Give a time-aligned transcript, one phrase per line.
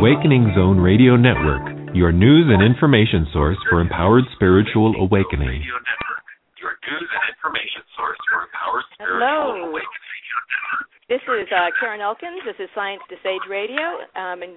[0.00, 5.60] Awakening Zone Radio Network, your news and information source for empowered spiritual awakening.
[5.60, 9.68] Your news and information source for empowered spiritual Hello.
[9.68, 10.08] awakening.
[11.12, 12.40] This is uh, Karen Elkins.
[12.48, 14.56] This is Science to Sage Radio, um, and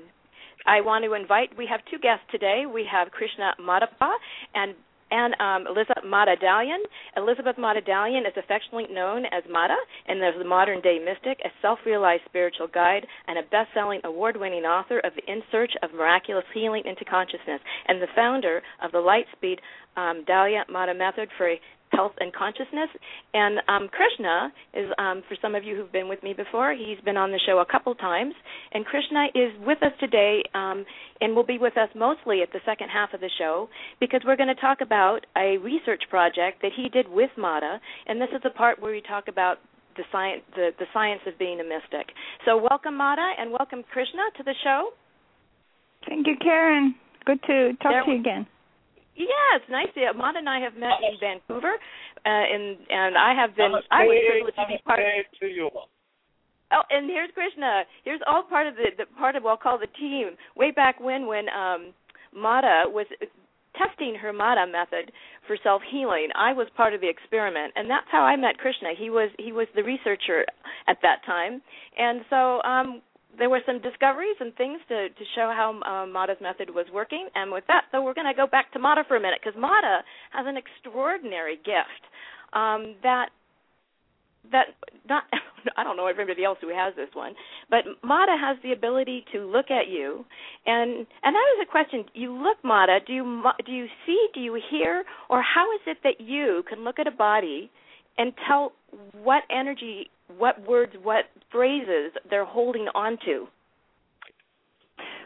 [0.64, 1.52] I want to invite.
[1.60, 2.64] We have two guests today.
[2.64, 4.16] We have Krishna Madappa
[4.56, 4.80] and
[5.12, 6.80] and um, Elizabeth Mata Dalian.
[7.18, 11.50] Elizabeth Mata Dalian is affectionately known as Mata, and is the modern day mystic, a
[11.62, 17.06] self-realized spiritual guide, and a best-selling, award-winning author of In Search of Miraculous Healing into
[17.06, 19.60] Consciousness, and the founder of the Lightspeed
[19.96, 20.26] um,
[20.70, 21.54] Mata Method for
[21.94, 22.90] health and consciousness.
[23.34, 27.00] And um, Krishna is, um, for some of you who've been with me before, he's
[27.06, 28.34] been on the show a couple times.
[28.74, 30.86] And Krishna is with us today um,
[31.22, 34.36] and will be with us mostly at the second half of the show because we're
[34.38, 37.80] going to talk about a research project that he did with Mata.
[38.08, 39.58] And this is the part where we talk about
[39.96, 42.14] the science, the, the science of being a mystic.
[42.46, 44.90] So welcome Mata and welcome Krishna to the show.
[46.08, 46.96] Thank you, Karen.
[47.26, 48.48] Good to talk There- to you again.
[49.16, 49.88] Yes, nice.
[49.96, 53.74] Yeah, Mata and I have met in Vancouver, uh, and and I have been.
[53.92, 55.00] I was privileged to be part.
[55.42, 55.70] to you.
[56.74, 57.84] Oh, and here's Krishna.
[58.04, 60.32] Here's all part of the, the part of what I'll call the team.
[60.58, 61.94] Way back when, when um,
[62.36, 63.06] Mata was
[63.78, 65.12] testing her Mata method
[65.46, 68.90] for self healing, I was part of the experiment, and that's how I met Krishna.
[68.98, 70.46] He was he was the researcher
[70.88, 71.62] at that time,
[71.98, 73.02] and so um,
[73.38, 77.30] there were some discoveries and things to to show how um, Mata's method was working.
[77.36, 79.60] And with that, so we're going to go back to Mata for a minute because
[79.60, 82.04] Mata has an extraordinary gift
[82.54, 83.30] um, that
[84.52, 84.76] that
[85.08, 85.24] not
[85.78, 87.34] I don't know everybody else who has this one,
[87.70, 90.26] but Mata has the ability to look at you,
[90.66, 92.06] and and that is a question.
[92.14, 93.00] You look, Mata.
[93.06, 94.28] Do you do you see?
[94.34, 95.04] Do you hear?
[95.30, 97.72] Or how is it that you can look at a body
[98.18, 98.74] and tell
[99.24, 103.48] what energy, what words, what phrases they're holding on to.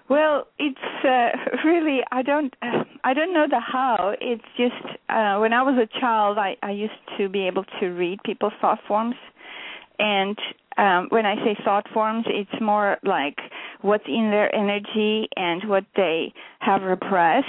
[0.09, 1.29] Well, it's uh,
[1.65, 2.53] really I don't
[3.03, 4.13] I don't know the how.
[4.21, 7.87] It's just uh, when I was a child, I I used to be able to
[7.87, 9.15] read people's thought forms,
[9.99, 10.37] and
[10.77, 13.37] um, when I say thought forms, it's more like
[13.81, 17.47] what's in their energy and what they have repressed.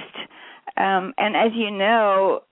[0.76, 2.42] Um, and as you know,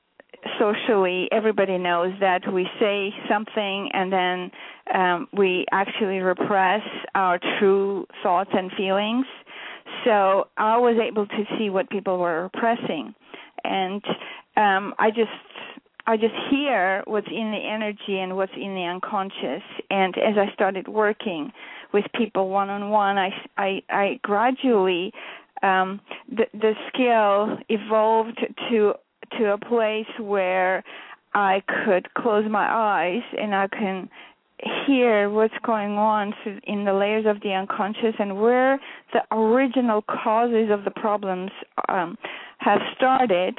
[0.59, 4.51] socially, everybody knows that we say something and then
[4.95, 6.83] um, we actually repress
[7.15, 9.27] our true thoughts and feelings.
[10.05, 13.15] So I was able to see what people were repressing,
[13.65, 14.03] and
[14.57, 15.31] um, I just
[16.07, 19.63] I just hear what's in the energy and what's in the unconscious.
[19.91, 21.53] And as I started working
[21.93, 25.13] with people one on one, I I, I gradually
[25.63, 28.39] um, the the skill evolved
[28.71, 28.95] to
[29.39, 30.85] to a place where
[31.35, 34.09] I could close my eyes and I can
[34.87, 36.33] hear what's going on
[36.65, 38.81] in the layers of the unconscious and where
[39.13, 41.51] the original causes of the problems
[41.89, 42.17] um,
[42.59, 43.57] have started.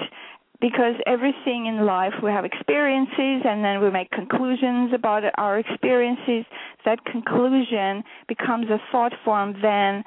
[0.60, 6.46] Because everything in life we have experiences and then we make conclusions about our experiences.
[6.84, 10.04] That conclusion becomes a thought form then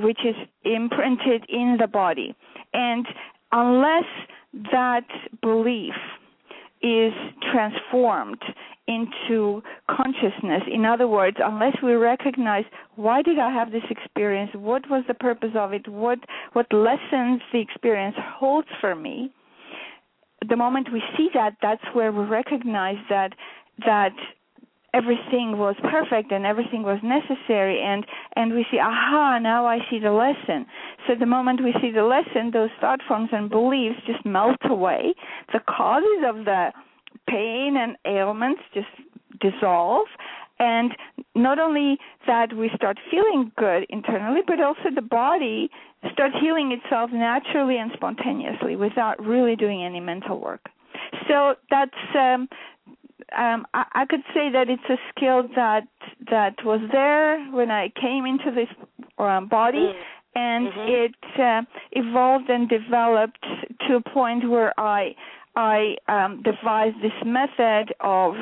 [0.00, 0.34] which is
[0.64, 2.34] imprinted in the body.
[2.72, 3.06] And
[3.52, 4.04] unless
[4.72, 5.06] that
[5.42, 5.94] belief
[6.82, 7.12] is
[7.50, 8.42] transformed
[8.86, 10.62] into consciousness.
[10.70, 12.64] In other words, unless we recognize
[12.96, 16.18] why did I have this experience, what was the purpose of it, what
[16.52, 19.32] what lessons the experience holds for me,
[20.46, 23.32] the moment we see that, that's where we recognize that
[23.86, 24.12] that
[24.94, 28.06] everything was perfect and everything was necessary and
[28.36, 30.66] and we see aha now i see the lesson.
[31.06, 35.14] So the moment we see the lesson those thought forms and beliefs just melt away.
[35.52, 36.72] The causes of the
[37.28, 38.94] pain and ailments just
[39.40, 40.06] dissolve.
[40.60, 40.92] And
[41.34, 45.70] not only that we start feeling good internally but also the body
[46.12, 50.66] starts healing itself naturally and spontaneously without really doing any mental work.
[51.28, 52.48] So that's um
[53.36, 55.86] um, I, I could say that it's a skill that
[56.30, 58.68] that was there when I came into this
[59.18, 60.04] um, body, Mm.
[60.36, 60.88] and Mhm.
[60.88, 61.62] it uh,
[61.92, 63.44] evolved and developed
[63.86, 65.14] to a point where I
[65.56, 68.34] I um, devised this method of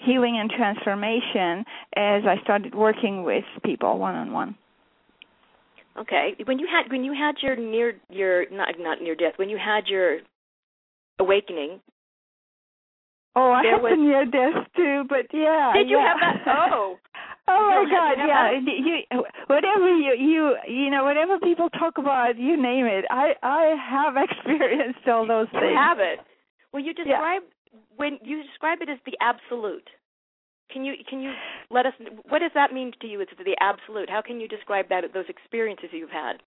[0.00, 1.64] healing and transformation
[1.94, 4.56] as I started working with people one on one.
[5.96, 9.48] Okay, when you had when you had your near your not not near death when
[9.48, 10.18] you had your
[11.18, 11.80] awakening,
[13.36, 15.72] Oh, I have was- near death too, but yeah.
[15.76, 16.14] did you yeah.
[16.18, 16.72] have that?
[16.72, 16.96] Oh,
[17.48, 18.26] Oh my God!
[18.26, 23.04] Yeah, you you whatever you you you know whatever people talk about, you name it.
[23.08, 25.70] I I have experienced all those things.
[25.70, 26.18] you have it.
[26.72, 27.42] Well, you describe
[27.94, 29.86] when you describe it as the absolute.
[30.72, 31.30] Can you can you
[31.70, 31.92] let us?
[32.28, 33.20] What does that mean to you?
[33.20, 34.10] It's the absolute.
[34.10, 36.42] How can you describe that those experiences you've had?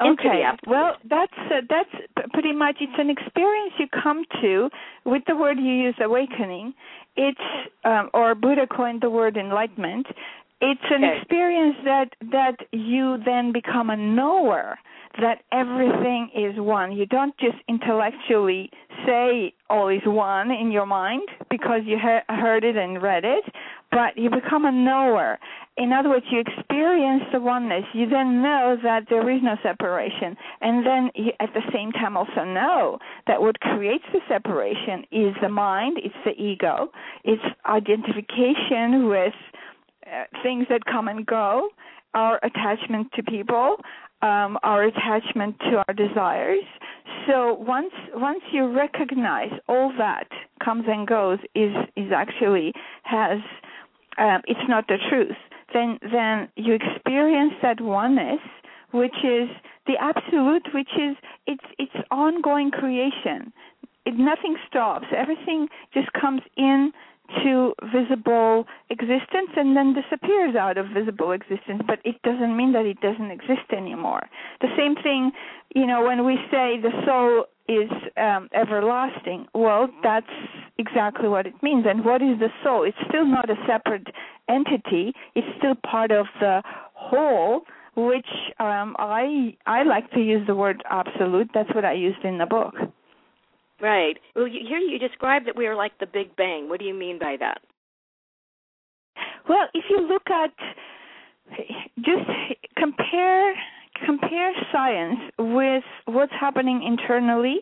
[0.00, 0.42] Okay.
[0.66, 1.90] Well, that's uh, that's
[2.32, 4.68] pretty much it's an experience you come to
[5.04, 6.74] with the word you use awakening.
[7.16, 7.38] It's
[7.84, 10.06] um, or Buddha coined the word enlightenment.
[10.60, 11.18] It's an Okay.
[11.18, 14.78] experience that that you then become a knower
[15.20, 16.92] that everything is one.
[16.92, 18.70] You don't just intellectually
[19.04, 23.44] say all is one in your mind because you he- heard it and read it,
[23.90, 25.38] but you become a knower.
[25.78, 27.84] In other words, you experience the oneness.
[27.94, 32.16] You then know that there is no separation, and then you at the same time
[32.16, 36.90] also know that what creates the separation is the mind, it's the ego,
[37.24, 39.32] it's identification with
[40.06, 41.70] uh, things that come and go,
[42.12, 43.76] our attachment to people,
[44.20, 46.64] um, our attachment to our desires.
[47.26, 50.28] So once once you recognize all that
[50.62, 52.72] comes and goes is is actually
[53.04, 53.38] has
[54.18, 55.36] um, it's not the truth.
[55.72, 58.40] Then then you experience that oneness,
[58.92, 59.48] which is
[59.86, 61.16] the absolute, which is
[61.46, 63.52] it's it's ongoing creation.
[64.04, 65.06] It, nothing stops.
[65.16, 66.92] Everything just comes in
[67.42, 72.86] to visible existence and then disappears out of visible existence but it doesn't mean that
[72.86, 74.28] it doesn't exist anymore.
[74.60, 75.32] The same thing
[75.74, 80.26] you know when we say the soul is um, everlasting well that's
[80.78, 81.84] exactly what it means.
[81.88, 82.84] And what is the soul?
[82.84, 84.08] It's still not a separate
[84.48, 85.12] entity.
[85.34, 86.62] It's still part of the
[86.94, 87.62] whole
[87.94, 88.26] which
[88.58, 91.50] um, i i like to use the word absolute.
[91.54, 92.74] That's what i used in the book
[93.82, 94.16] Right.
[94.36, 96.68] Well, you, here you describe that we are like the Big Bang.
[96.68, 97.60] What do you mean by that?
[99.48, 100.50] Well, if you look at
[101.96, 102.30] just
[102.78, 103.54] compare
[104.06, 107.60] compare science with what's happening internally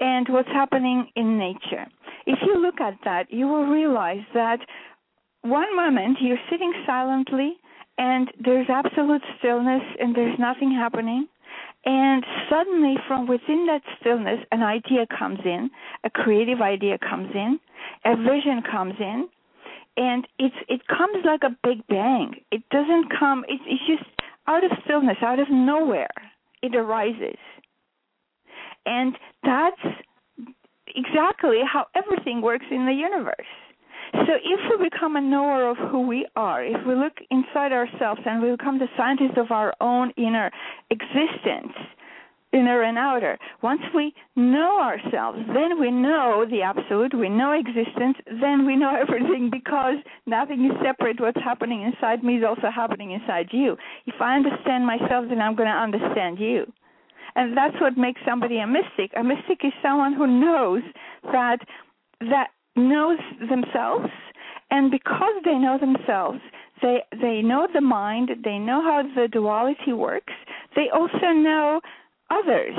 [0.00, 1.86] and what's happening in nature.
[2.26, 4.60] If you look at that, you will realize that
[5.42, 7.54] one moment you're sitting silently
[7.98, 11.26] and there's absolute stillness and there's nothing happening.
[11.84, 15.68] And suddenly, from within that stillness, an idea comes in,
[16.04, 17.58] a creative idea comes in,
[18.04, 19.28] a vision comes in,
[19.96, 22.36] and it's it comes like a big bang.
[22.52, 23.44] It doesn't come.
[23.48, 24.08] It's it's just
[24.46, 26.14] out of stillness, out of nowhere,
[26.62, 27.38] it arises,
[28.86, 29.82] and that's
[30.94, 33.46] exactly how everything works in the universe.
[34.12, 38.20] So if we become a knower of who we are, if we look inside ourselves
[38.26, 40.50] and we become the scientists of our own inner
[40.90, 41.72] existence,
[42.52, 48.18] inner and outer, once we know ourselves, then we know the absolute, we know existence,
[48.40, 51.18] then we know everything because nothing is separate.
[51.18, 53.76] What's happening inside me is also happening inside you.
[54.06, 56.70] If I understand myself, then I'm going to understand you.
[57.34, 59.10] And that's what makes somebody a mystic.
[59.16, 60.82] A mystic is someone who knows
[61.32, 61.60] that
[62.20, 64.08] that knows themselves
[64.70, 66.40] and because they know themselves
[66.80, 70.32] they they know the mind they know how the duality works
[70.74, 71.80] they also know
[72.30, 72.74] others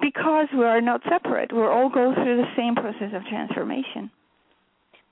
[0.00, 4.10] because we are not separate we all go through the same process of transformation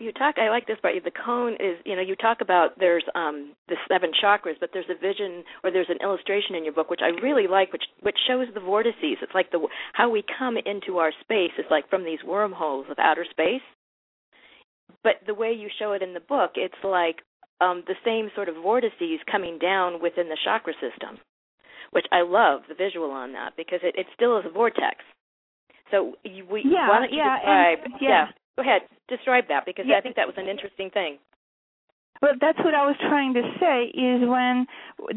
[0.01, 0.37] You talk.
[0.39, 0.95] I like this part.
[1.05, 1.79] The cone is.
[1.87, 5.71] You know, you talk about there's um the seven chakras, but there's a vision or
[5.71, 9.23] there's an illustration in your book which I really like, which which shows the vortices.
[9.23, 11.53] It's like the how we come into our space.
[11.59, 13.63] It's like from these wormholes of outer space.
[15.03, 17.23] But the way you show it in the book, it's like
[17.61, 21.19] um the same sort of vortices coming down within the chakra system,
[21.93, 24.99] which I love the visual on that because it, it still is a vortex.
[25.91, 27.79] So you, we, Yeah, why don't you yeah, describe?
[27.85, 28.27] and- yeah.
[28.57, 29.99] Go ahead, describe that because Yeah.
[29.99, 31.19] I think that was an interesting thing.
[32.23, 34.67] Well, that's what I was trying to say is when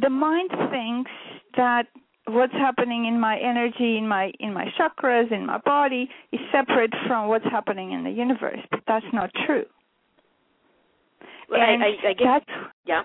[0.02, 1.12] the mind thinks
[1.56, 1.86] that
[2.28, 6.94] what's happening in my energy, in my in my chakras, in my body is separate
[7.08, 9.66] from what's happening in the universe, but that's not true.
[11.50, 12.46] Well, and I, I, I guess, that's
[12.86, 13.04] yeah.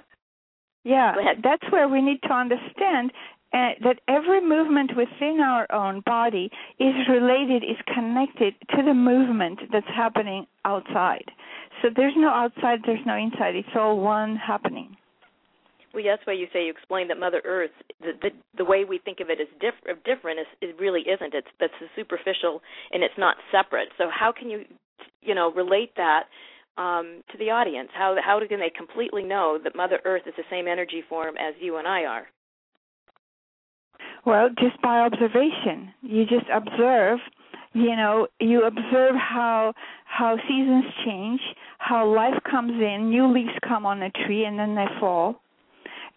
[0.84, 3.12] yeah, that's where we need to understand
[3.52, 6.50] uh, that every movement within our own body
[6.80, 11.30] is related, is connected to the movement that's happening outside.
[11.80, 13.54] So there's no outside, there's no inside.
[13.54, 14.96] It's all one happening.
[15.94, 17.70] Well, that's why you say you explain that Mother Earth,
[18.00, 21.34] the the, the way we think of it as diff- different, is it really isn't.
[21.34, 23.88] It's that's superficial and it's not separate.
[23.98, 24.64] So how can you,
[25.20, 26.24] you know, relate that
[26.78, 27.90] um, to the audience?
[27.92, 31.54] How how can they completely know that Mother Earth is the same energy form as
[31.60, 32.26] you and I are?
[34.24, 35.92] Well, just by observation.
[36.00, 37.18] You just observe,
[37.74, 41.40] you know, you observe how how seasons change,
[41.78, 45.41] how life comes in, new leaves come on a tree and then they fall.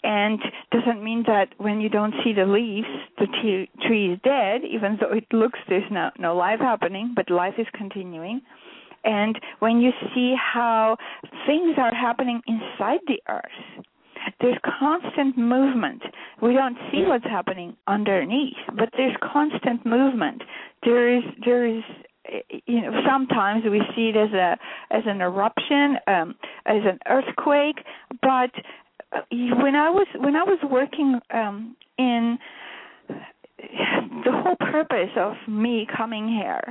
[0.03, 0.39] And
[0.71, 2.87] doesn't mean that when you don't see the leaves,
[3.17, 7.29] the t- tree is dead, even though it looks there's no no life happening, but
[7.29, 8.41] life is continuing.
[9.03, 10.97] And when you see how
[11.45, 13.85] things are happening inside the earth,
[14.41, 16.01] there's constant movement.
[16.41, 20.41] We don't see what's happening underneath, but there's constant movement.
[20.83, 21.83] There is there is
[22.65, 24.57] you know sometimes we see it as a
[24.91, 26.35] as an eruption um
[26.65, 27.77] as an earthquake
[28.21, 28.49] but
[29.31, 32.37] when i was when i was working um in
[33.57, 36.63] the whole purpose of me coming here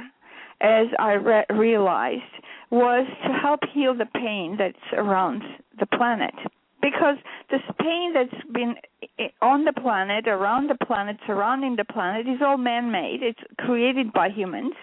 [0.61, 2.23] as i re- realized
[2.71, 5.43] was to help heal the pain that's around
[5.79, 6.35] the planet
[6.83, 7.17] because
[7.51, 8.75] this pain that's been
[9.41, 14.13] on the planet around the planet surrounding the planet is all man made it's created
[14.13, 14.75] by humans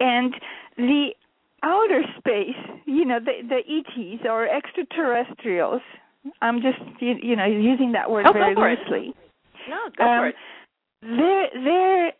[0.00, 0.34] and
[0.76, 1.10] the
[1.62, 5.82] outer space, you know, the the ETs or extraterrestrials.
[6.42, 9.14] I'm just you, you know using that word oh, very loosely.
[9.68, 10.34] No, go um, for it.
[11.00, 12.12] There, there,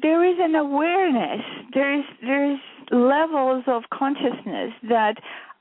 [0.00, 1.44] there is an awareness.
[1.74, 2.58] There is there's
[2.90, 5.14] levels of consciousness that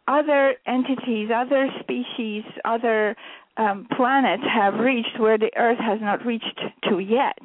[0.08, 3.16] other entities, other species, other
[3.58, 6.60] um, planets have reached where the Earth has not reached
[6.90, 7.38] to yet.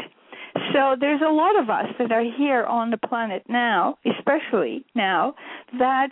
[0.73, 5.35] So there's a lot of us that are here on the planet now, especially now,
[5.78, 6.11] that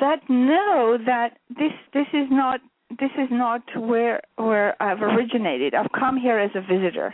[0.00, 5.74] that know that this this is not this is not where where I've originated.
[5.74, 7.12] I've come here as a visitor.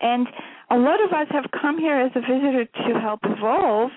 [0.00, 0.26] And
[0.70, 3.90] a lot of us have come here as a visitor to help evolve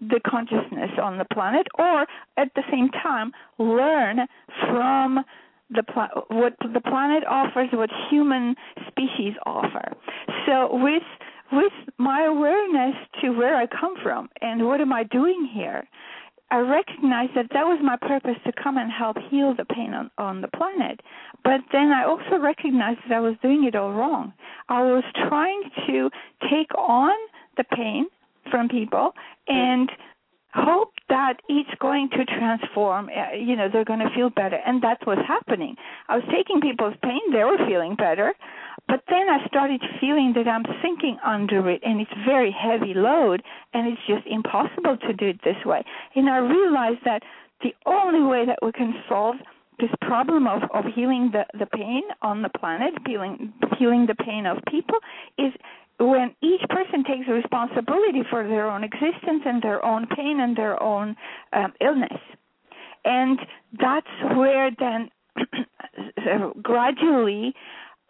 [0.00, 4.20] the consciousness on the planet or at the same time learn
[4.60, 5.24] from
[5.70, 8.54] the pla- what the planet offers, what human
[8.88, 9.92] species offer.
[10.46, 11.02] So with
[11.52, 15.86] with my awareness to where I come from and what am I doing here,
[16.54, 20.08] I recognized that that was my purpose to come and help heal the pain on,
[20.18, 21.00] on the planet.
[21.42, 24.32] But then I also recognized that I was doing it all wrong.
[24.68, 26.10] I was trying to
[26.48, 27.10] take on
[27.56, 28.06] the pain
[28.52, 29.14] from people
[29.50, 29.52] mm.
[29.52, 29.90] and
[30.54, 34.58] hope that it's going to transform uh, you know they're going to feel better.
[34.64, 35.76] And that's what's happening.
[36.08, 38.32] I was taking people's pain they were feeling better.
[38.86, 43.42] But then i started feeling that i'm sinking under it and it's very heavy load
[43.72, 45.82] and it's just impossible to do it this way.
[46.14, 47.22] And i realized that
[47.62, 49.36] the only way that we can solve
[49.80, 54.46] this problem of, of healing the, the pain on the planet, healing healing the pain
[54.46, 54.98] of people,
[55.38, 55.52] is
[55.98, 60.82] when each person takes responsibility for their own existence and their own pain and their
[60.82, 61.16] own
[61.52, 62.18] um, illness.
[63.04, 63.38] And
[63.78, 65.10] that's where then
[66.62, 67.54] gradually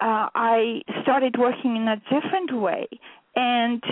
[0.01, 2.87] uh, I started working in a different way.
[3.37, 3.83] And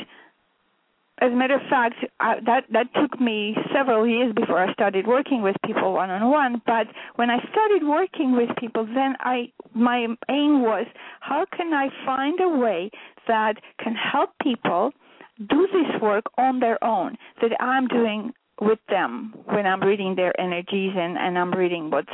[1.23, 5.07] as a matter of fact, I, that that took me several years before I started
[5.07, 6.61] working with people one on one.
[6.67, 10.87] But when I started working with people, then I my aim was
[11.21, 12.91] how can I find a way
[13.29, 14.93] that can help people
[15.39, 20.39] do this work on their own that I'm doing with them when I'm reading their
[20.41, 22.13] energies and and I'm reading what's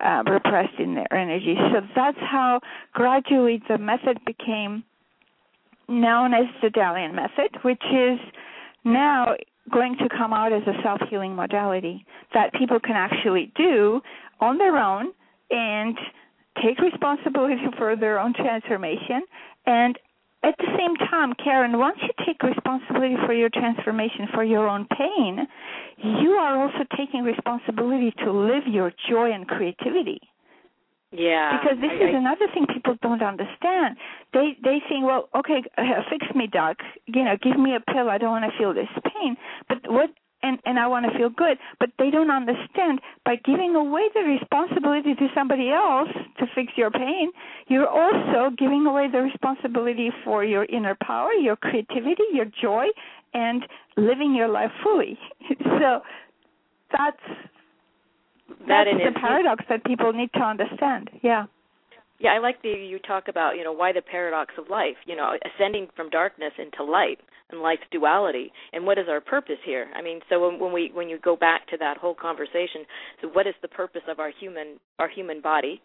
[0.00, 1.58] uh, repressed in their energies.
[1.72, 2.60] So that's how
[2.92, 4.84] gradually the method became
[5.88, 8.18] known as the Dalian method, which is
[8.84, 9.34] now
[9.70, 12.04] going to come out as a self healing modality
[12.34, 14.00] that people can actually do
[14.40, 15.12] on their own
[15.50, 15.96] and
[16.62, 19.22] take responsibility for their own transformation
[19.66, 19.98] and
[20.44, 24.86] at the same time, Karen, once you take responsibility for your transformation, for your own
[24.86, 25.46] pain,
[25.98, 30.20] you are also taking responsibility to live your joy and creativity.
[31.12, 31.60] Yeah.
[31.60, 33.96] Because this I, is I, another thing people don't understand.
[34.32, 36.78] They they think, well, okay, uh, fix me, doc.
[37.06, 38.08] You know, give me a pill.
[38.08, 39.36] I don't want to feel this pain.
[39.68, 40.10] But what
[40.42, 44.20] and and I want to feel good, but they don't understand by giving away the
[44.20, 46.08] responsibility to somebody else
[46.38, 47.30] to fix your pain,
[47.68, 52.86] you're also giving away the responsibility for your inner power, your creativity, your joy,
[53.34, 55.18] and living your life fully.
[55.62, 56.00] so
[56.90, 57.16] that's
[58.68, 61.10] that that's the paradox that people need to understand.
[61.22, 61.46] Yeah.
[62.22, 65.16] Yeah, I like the you talk about, you know, why the paradox of life, you
[65.16, 67.18] know, ascending from darkness into light
[67.50, 69.88] and life's duality and what is our purpose here?
[69.96, 72.86] I mean, so when, when we when you go back to that whole conversation,
[73.20, 75.82] so what is the purpose of our human our human body?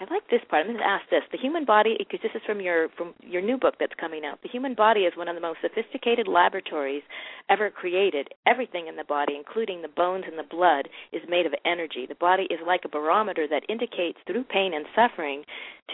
[0.00, 0.62] I like this part.
[0.62, 3.42] I'm going to ask this: the human body, because this is from your from your
[3.42, 4.42] new book that's coming out.
[4.42, 7.02] The human body is one of the most sophisticated laboratories
[7.48, 8.28] ever created.
[8.46, 12.06] Everything in the body, including the bones and the blood, is made of energy.
[12.08, 15.44] The body is like a barometer that indicates through pain and suffering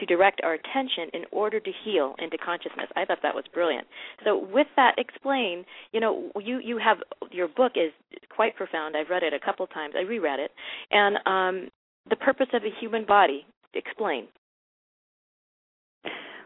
[0.00, 2.88] to direct our attention in order to heal into consciousness.
[2.96, 3.86] I thought that was brilliant.
[4.24, 5.64] So, with that, explain.
[5.92, 6.98] You know, you you have
[7.30, 7.92] your book is
[8.34, 8.96] quite profound.
[8.96, 9.94] I've read it a couple times.
[9.98, 10.52] I reread it,
[10.92, 11.70] and um,
[12.08, 14.28] the purpose of a human body Explain.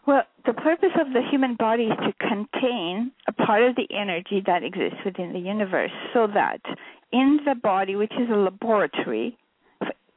[0.06, 4.42] Well, the purpose of the human body is to contain a part of the energy
[4.46, 6.60] that exists within the universe so that
[7.12, 9.36] in the body, which is a laboratory,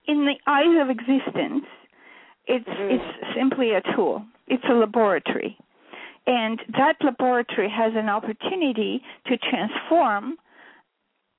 [0.07, 1.65] in the eyes of existence,
[2.47, 2.91] it's Mhm.
[2.91, 4.25] it's simply a tool.
[4.47, 5.57] It's a laboratory.
[6.27, 10.38] And that laboratory has an opportunity to transform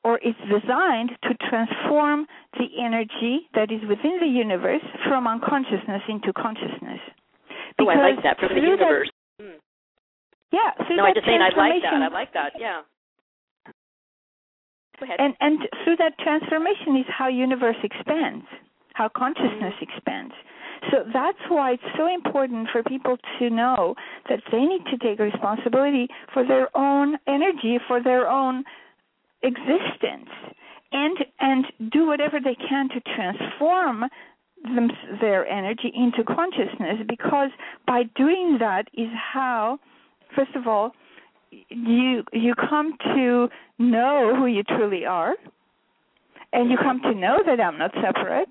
[0.07, 2.27] or it's designed to transform
[2.61, 7.03] the energy that is within the universe from unconsciousness into consciousness.
[7.81, 9.11] oh, I like that from the through that- universe.
[9.43, 9.59] Mm.
[10.53, 12.03] yeah, through No, that I'm just saying I like that.
[12.07, 12.53] I like that.
[12.59, 12.83] Yeah.
[15.01, 15.19] Go ahead.
[15.21, 18.47] and and through that transformation is how universe expands
[18.95, 20.33] how consciousness expands
[20.91, 23.95] so that's why it's so important for people to know
[24.31, 28.65] that they need to take responsibility for their own energy for their own
[29.43, 30.31] existence
[30.93, 34.05] and and do whatever they can to transform
[34.64, 34.90] them,
[35.21, 37.50] their energy into consciousness because
[37.87, 39.78] by doing that is how
[40.35, 40.93] first of all
[41.50, 45.35] you you come to know who you truly are
[46.52, 48.50] and you come to know that I'm not separate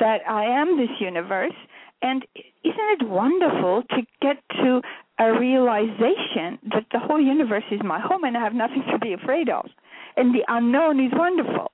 [0.00, 1.54] that I am this universe.
[2.02, 4.80] And isn't it wonderful to get to
[5.18, 9.12] a realization that the whole universe is my home and I have nothing to be
[9.12, 9.66] afraid of
[10.16, 11.70] and the unknown is wonderful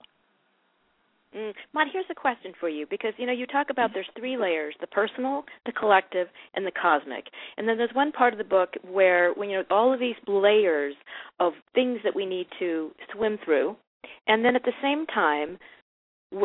[1.37, 1.53] Mm.
[1.75, 4.75] Maud, here's a question for you because you know you talk about there's three layers:
[4.81, 7.27] the personal, the collective, and the cosmic.
[7.59, 10.17] And then there's one part of the book where when you know all of these
[10.27, 10.95] layers
[11.39, 13.77] of things that we need to swim through,
[14.27, 15.59] and then at the same time,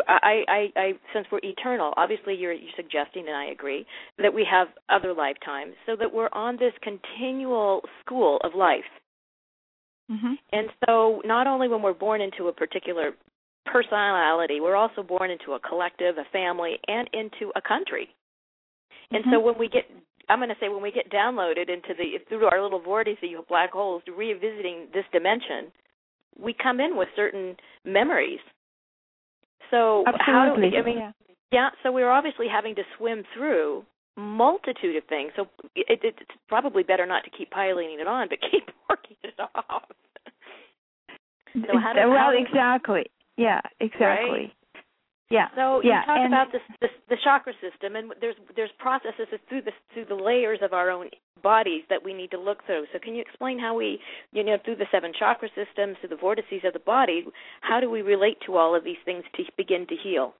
[0.07, 3.85] I, I, I, since we're eternal, obviously you're, you're suggesting, and I agree,
[4.19, 8.83] that we have other lifetimes, so that we're on this continual school of life.
[10.11, 13.13] Mhm And so, not only when we're born into a particular
[13.65, 18.09] personality, we're also born into a collective, a family, and into a country.
[19.11, 19.43] And so, Mhm.
[19.43, 19.89] when we get,
[20.29, 23.47] I'm going to say, when we get downloaded into the through our little vortice of
[23.47, 25.71] black holes, revisiting this dimension,
[26.37, 28.39] we come in with certain memories.
[29.69, 31.11] So, how do absolutely we, I mean, yeah.
[31.51, 33.85] yeah, so we're obviously having to swim through
[34.17, 35.31] multitude of things.
[35.35, 39.17] So it, it, it's probably better not to keep piling it on, but keep working
[39.23, 39.83] it off.
[41.53, 43.05] So how does- well how does- exactly
[43.37, 44.53] yeah exactly
[45.29, 48.71] yeah So yeah you talk and about this, this the chakra system, and there's there's
[48.79, 51.09] processes through the through the layers of our own
[51.41, 52.85] bodies that we need to look through.
[52.93, 53.99] So can you explain how we,
[54.31, 57.25] you know, through the seven chakra systems, through the vortices of the body,
[57.61, 60.35] how do we relate to all of these things to begin to heal?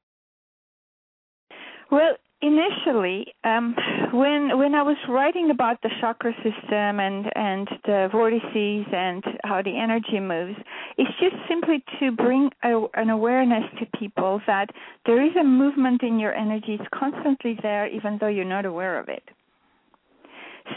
[1.92, 3.76] Well, initially, um,
[4.14, 9.62] when when I was writing about the chakra system and and the vortices and how
[9.62, 10.58] the energy moves,
[10.98, 14.70] it's just simply to bring a, an awareness to people that
[15.06, 16.78] there is a movement in your energy.
[16.80, 19.24] It's constantly there, even though you're not aware of it.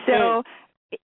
[0.06, 0.42] So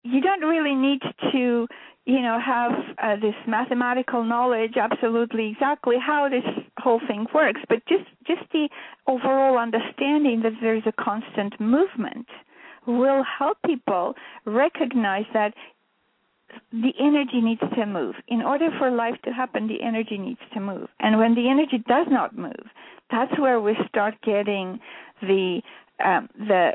[0.04, 1.68] you don't really need to
[2.06, 2.72] you know have
[3.02, 6.44] uh, this mathematical knowledge absolutely exactly how this
[6.78, 8.70] whole thing works but just just the
[9.08, 12.28] overall understanding that there's a constant movement
[12.88, 15.54] will help people recognize that
[16.72, 18.16] the energy needs to move.
[18.28, 20.88] In order for life to happen the energy needs to move.
[21.00, 22.66] And when the energy does not move
[23.12, 24.80] that's where we start getting
[25.22, 25.62] the
[26.04, 26.72] um, the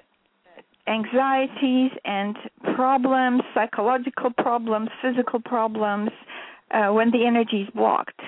[0.87, 2.37] anxieties and
[2.75, 6.11] problems, psychological problems, physical problems,
[6.71, 8.21] uh, when the energy is blocked.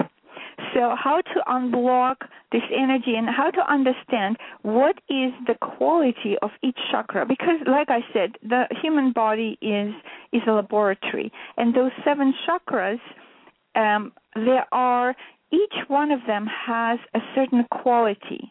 [0.75, 2.17] So, how to unblock
[2.53, 7.27] this energy and how to understand what is the quality of each chakra?
[7.27, 9.93] Because, like I said, the human body is
[10.33, 13.01] is a laboratory, and those seven chakras,
[13.75, 15.15] um, there are
[15.53, 18.51] each one of them has a certain quality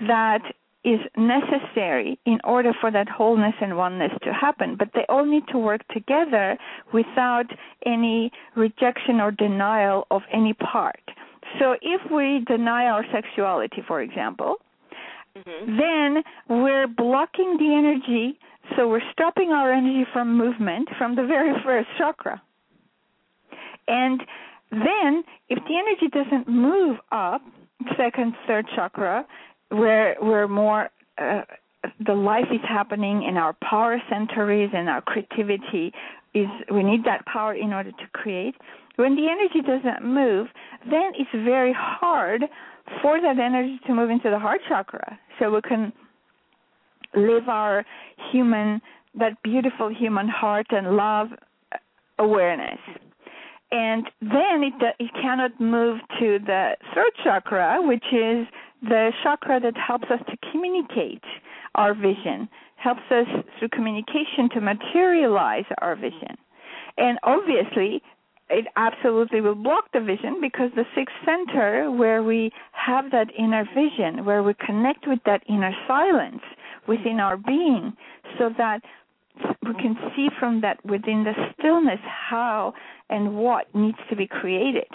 [0.00, 0.42] that
[0.86, 4.76] is necessary in order for that wholeness and oneness to happen.
[4.78, 6.56] But they all need to work together
[6.92, 7.46] without
[7.84, 11.02] any rejection or denial of any part.
[11.58, 14.56] So if we deny our sexuality, for example,
[15.36, 15.76] Mm-hmm.
[15.76, 18.38] then we're blocking the energy,
[18.74, 22.40] so we're stopping our energy from movement from the very first chakra.
[23.86, 24.22] And
[24.70, 27.42] then, if the energy doesn't move up,
[27.98, 29.26] second, third chakra,
[29.70, 31.42] where we're more uh,
[32.04, 35.92] the life is happening in our power centers and our creativity
[36.34, 38.54] is we need that power in order to create.
[38.96, 40.48] When the energy doesn't move
[40.84, 42.42] then it's very hard
[43.02, 45.18] for that energy to move into the heart chakra.
[45.38, 45.92] So we can
[47.14, 47.84] live our
[48.32, 48.80] human
[49.18, 51.28] that beautiful human heart and love
[52.18, 52.78] awareness.
[53.72, 58.46] And then it it cannot move to the third chakra which is
[58.82, 61.22] the chakra that helps us to communicate
[61.74, 63.26] our vision, helps us
[63.58, 66.36] through communication to materialize our vision.
[66.98, 68.02] And obviously,
[68.48, 73.64] it absolutely will block the vision because the sixth center, where we have that inner
[73.74, 76.42] vision, where we connect with that inner silence
[76.86, 77.92] within our being,
[78.38, 78.80] so that
[79.62, 82.72] we can see from that within the stillness how
[83.10, 84.86] and what needs to be created.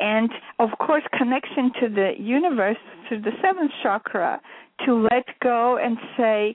[0.00, 2.76] And of course, connection to the universe
[3.08, 4.40] through the seventh chakra
[4.84, 6.54] to let go and say,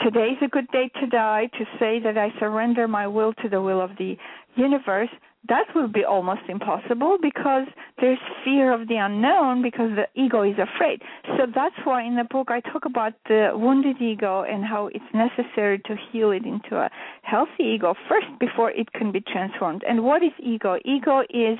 [0.00, 3.60] today's a good day to die, to say that I surrender my will to the
[3.60, 4.16] will of the
[4.56, 5.10] universe,
[5.48, 7.66] that will be almost impossible because
[7.98, 11.00] there's fear of the unknown because the ego is afraid.
[11.38, 15.04] So that's why in the book I talk about the wounded ego and how it's
[15.14, 16.90] necessary to heal it into a
[17.22, 19.82] healthy ego first before it can be transformed.
[19.88, 20.78] And what is ego?
[20.84, 21.58] Ego is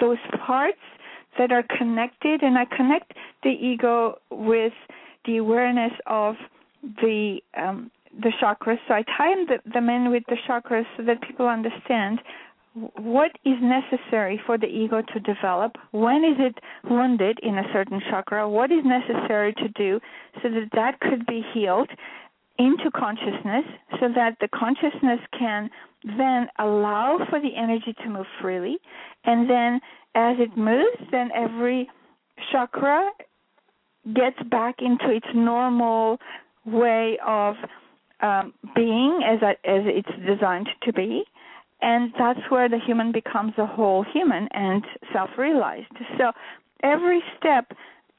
[0.00, 0.78] those parts
[1.38, 4.72] that are connected and I connect the ego with
[5.26, 6.34] the awareness of
[6.82, 7.90] the um,
[8.22, 8.78] the chakras.
[8.88, 12.20] So I tie the, them in with the chakras so that people understand
[12.74, 15.76] what is necessary for the ego to develop.
[15.92, 16.58] When is it
[16.88, 18.48] wounded in a certain chakra?
[18.48, 20.00] What is necessary to do
[20.42, 21.90] so that that could be healed
[22.66, 23.64] into consciousness,
[23.98, 25.70] so that the consciousness can
[26.04, 28.76] then allow for the energy to move freely,
[29.24, 29.80] and then
[30.14, 31.88] as it moves, then every
[32.50, 33.10] chakra
[34.14, 36.18] gets back into its normal
[36.66, 37.54] way of
[38.20, 41.24] um, being as a, as it's designed to be,
[41.80, 45.96] and that's where the human becomes a whole human and self-realized.
[46.18, 46.32] So
[46.82, 47.72] every step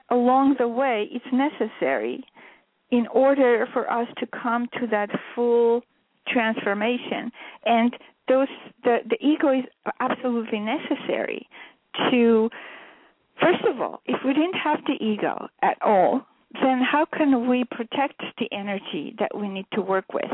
[0.10, 2.24] along the way is necessary
[2.92, 5.82] in order for us to come to that full
[6.28, 7.32] transformation.
[7.66, 7.96] And
[8.28, 8.48] those
[8.84, 9.66] the the ego is
[10.00, 11.48] absolutely necessary
[12.10, 12.50] to
[13.40, 16.22] first of all, if we didn't have the ego at all,
[16.54, 20.32] then how can we protect the energy that we need to work with?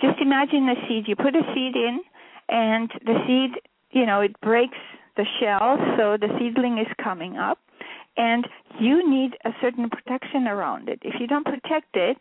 [0.00, 1.04] Just imagine a seed.
[1.08, 2.00] You put a seed in,
[2.48, 4.78] and the seed, you know, it breaks
[5.16, 7.58] the shell, so the seedling is coming up,
[8.16, 8.46] and
[8.80, 10.98] you need a certain protection around it.
[11.02, 12.16] If you don't protect it,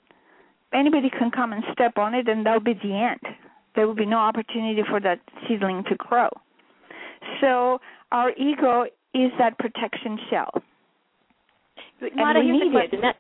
[0.74, 3.36] anybody can come and step on it, and that'll be the end.
[3.76, 6.30] There will be no opportunity for that seedling to grow.
[7.42, 7.80] So
[8.12, 10.52] our ego is that protection shell.
[12.00, 13.02] But Mata, we need it.
[13.02, 13.18] That,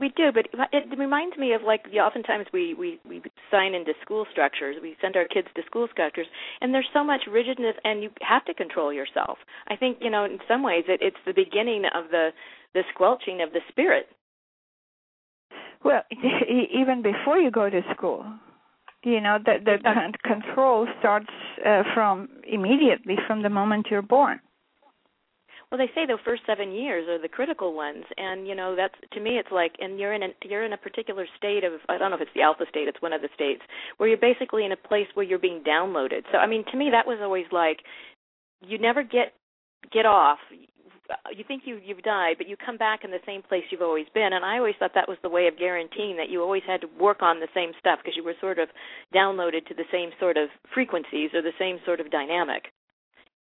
[0.00, 4.26] we do, but it reminds me of like oftentimes we we we sign into school
[4.32, 4.76] structures.
[4.82, 6.26] We send our kids to school structures,
[6.60, 9.38] and there's so much rigidness, and you have to control yourself.
[9.68, 12.30] I think you know in some ways it, it's the beginning of the
[12.72, 14.08] the squelching of the spirit.
[15.84, 18.24] Well, even before you go to school,
[19.04, 19.78] you know the the
[20.24, 21.30] control starts
[21.64, 24.40] uh, from immediately from the moment you're born
[25.74, 28.94] well they say the first seven years are the critical ones and you know that's
[29.10, 31.98] to me it's like and you're in a you're in a particular state of i
[31.98, 33.60] don't know if it's the alpha state it's one of the states
[33.96, 36.22] where you're basically in a place where you're being downloaded.
[36.30, 37.78] So i mean to me that was always like
[38.60, 39.34] you never get
[39.92, 40.38] get off.
[41.36, 44.06] You think you you've died but you come back in the same place you've always
[44.14, 46.82] been and i always thought that was the way of guaranteeing that you always had
[46.82, 48.68] to work on the same stuff because you were sort of
[49.12, 52.70] downloaded to the same sort of frequencies or the same sort of dynamic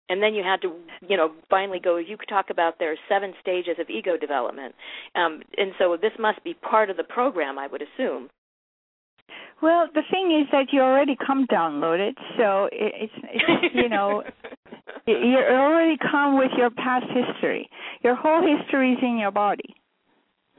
[0.08, 0.72] and then you had to
[1.06, 4.74] you know finally go you could talk about there are seven stages of ego development.
[5.14, 8.28] Um, and so this must be part of the program i would assume.
[9.62, 14.22] Well the thing is that you already come downloaded so it's, it's you know
[15.06, 17.68] you already come with your past history.
[18.02, 19.74] Your whole history is in your body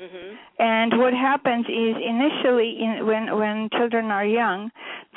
[0.02, 0.36] Mm-hmm.
[0.60, 4.70] And what happens is initially, in, when when children are young,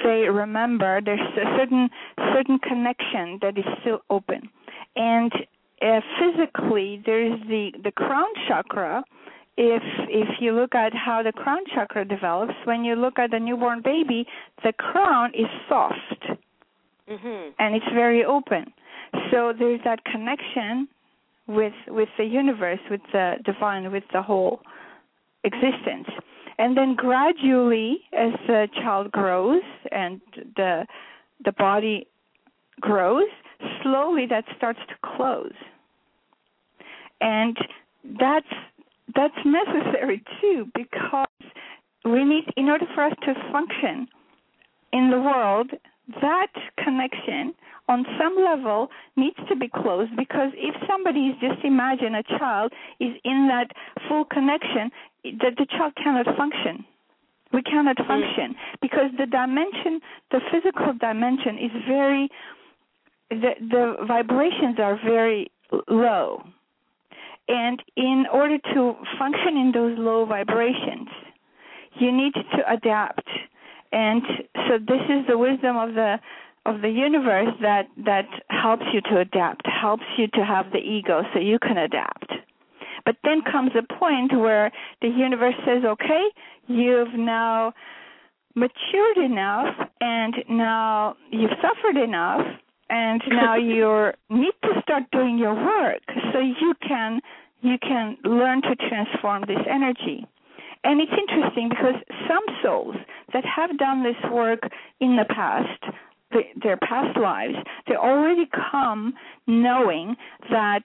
[0.03, 1.91] they remember there's a certain
[2.33, 4.49] certain connection that is still open,
[4.97, 5.31] and
[5.83, 9.05] uh, physically there's the the crown chakra.
[9.59, 13.39] If if you look at how the crown chakra develops, when you look at a
[13.39, 14.27] newborn baby,
[14.65, 16.25] the crown is soft,
[17.07, 17.51] mm-hmm.
[17.59, 18.73] and it's very open.
[19.31, 20.89] So there's that connection
[21.51, 24.61] with with the universe, with the divine, with the whole
[25.45, 26.09] existence.
[26.59, 30.21] And then gradually, as the child grows and
[30.57, 30.87] the
[31.45, 32.07] the body
[32.81, 33.31] grows,
[33.83, 35.59] slowly that starts to close.
[37.21, 37.57] And
[38.19, 38.55] that's
[39.15, 41.27] that's necessary too because
[42.05, 44.07] we need in order for us to function
[44.93, 45.71] in the world
[46.21, 47.55] that connection
[47.89, 52.73] on some level needs to be closed because if somebody is just imagine a child
[53.01, 53.71] is in that
[54.09, 54.91] full connection
[55.25, 56.85] that the child cannot function
[57.53, 58.07] we cannot mm.
[58.07, 62.29] function because the dimension the physical dimension is very
[63.31, 65.51] the the vibrations are very
[65.89, 66.43] low
[67.49, 71.09] and in order to function in those low vibrations
[71.99, 73.29] you need to adapt.
[73.93, 74.23] And
[74.69, 76.17] so this is the wisdom of the
[76.67, 81.23] of the universe that that helps you to adapt, helps you to have the ego
[81.33, 82.33] so you can adapt.
[83.05, 86.25] But then comes a point where the universe says, "Okay,
[86.67, 87.73] you've now
[88.55, 92.47] matured enough and now you've suffered enough
[92.89, 97.21] and now you need to start doing your work so you can
[97.63, 100.27] you can learn to transform this energy
[100.85, 101.95] and it's interesting because
[102.29, 102.97] some souls
[103.33, 104.61] that have done this work
[105.01, 105.95] in the past
[106.33, 107.55] the, their past lives
[107.89, 109.15] they already come
[109.47, 110.17] knowing
[110.51, 110.83] that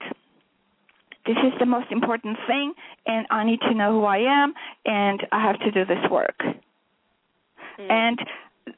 [1.25, 2.73] this is the most important thing
[3.07, 4.53] and i need to know who i am
[4.85, 6.41] and i have to do this work
[7.77, 7.91] Mm.
[7.91, 8.19] and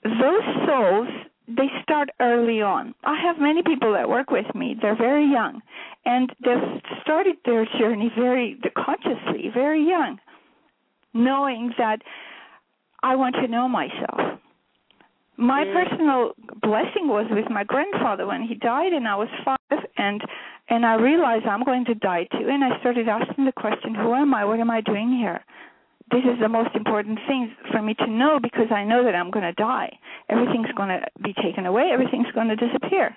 [0.03, 1.07] those souls
[1.47, 2.93] they start early on.
[3.05, 4.75] I have many people that work with me.
[4.81, 5.61] They're very young,
[6.05, 10.19] and they've started their journey very consciously, very young,
[11.13, 12.01] knowing that
[13.03, 14.39] I want to know myself.
[15.37, 15.73] My Mm.
[15.73, 20.23] personal blessing was with my grandfather when he died, and I was five, and
[20.69, 24.13] and I realized I'm going to die too, and I started asking the question, "Who
[24.13, 24.43] am I?
[24.45, 25.43] What am I doing here?"
[26.11, 29.29] this is the most important thing for me to know because I know that I'm
[29.29, 29.91] going to die.
[30.29, 33.15] Everything's going to be taken away, everything's going to disappear.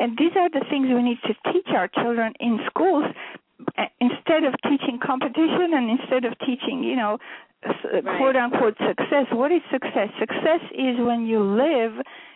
[0.00, 3.04] And these are the things we need to teach our children in schools
[4.00, 7.18] instead of teaching competition and instead of teaching, you know,
[7.64, 8.04] Right.
[8.18, 9.26] quote unquote success.
[9.32, 10.10] What is success?
[10.18, 11.92] Success is when you live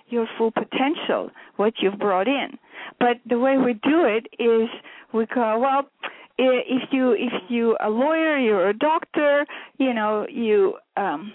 [0.08, 2.58] your full potential, what you've brought in.
[2.98, 4.68] But the way we do it is
[5.12, 5.87] we go, well,
[6.38, 9.46] if you if you a lawyer, you're a doctor,
[9.78, 11.32] you know, you um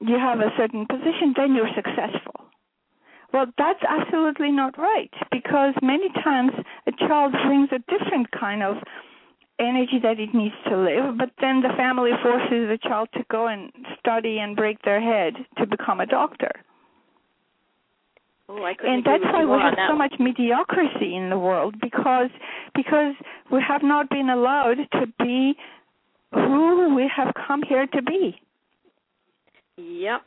[0.00, 2.44] you have a certain position, then you're successful.
[3.32, 6.52] Well, that's absolutely not right because many times
[6.86, 8.76] a child brings a different kind of
[9.58, 13.46] energy that it needs to live, but then the family forces the child to go
[13.46, 16.50] and study and break their head to become a doctor.
[18.48, 19.98] Oh, And that's why we have so one.
[19.98, 22.28] much mediocrity in the world because
[22.74, 23.14] because
[23.50, 25.54] we have not been allowed to be
[26.32, 28.38] who we have come here to be.
[29.78, 30.22] Yep.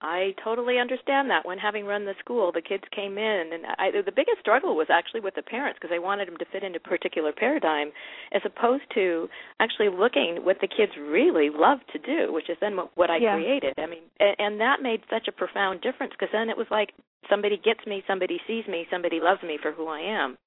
[0.00, 1.44] I totally understand that.
[1.44, 4.86] When having run the school, the kids came in, and I, the biggest struggle was
[4.90, 7.90] actually with the parents because they wanted them to fit into a particular paradigm,
[8.32, 12.76] as opposed to actually looking what the kids really love to do, which is then
[12.76, 13.34] what, what I Yeah.
[13.34, 13.74] created.
[13.78, 16.92] I mean, and, and that made such a profound difference because then it was like
[17.28, 20.38] somebody gets me, somebody sees me, somebody loves me for who I am.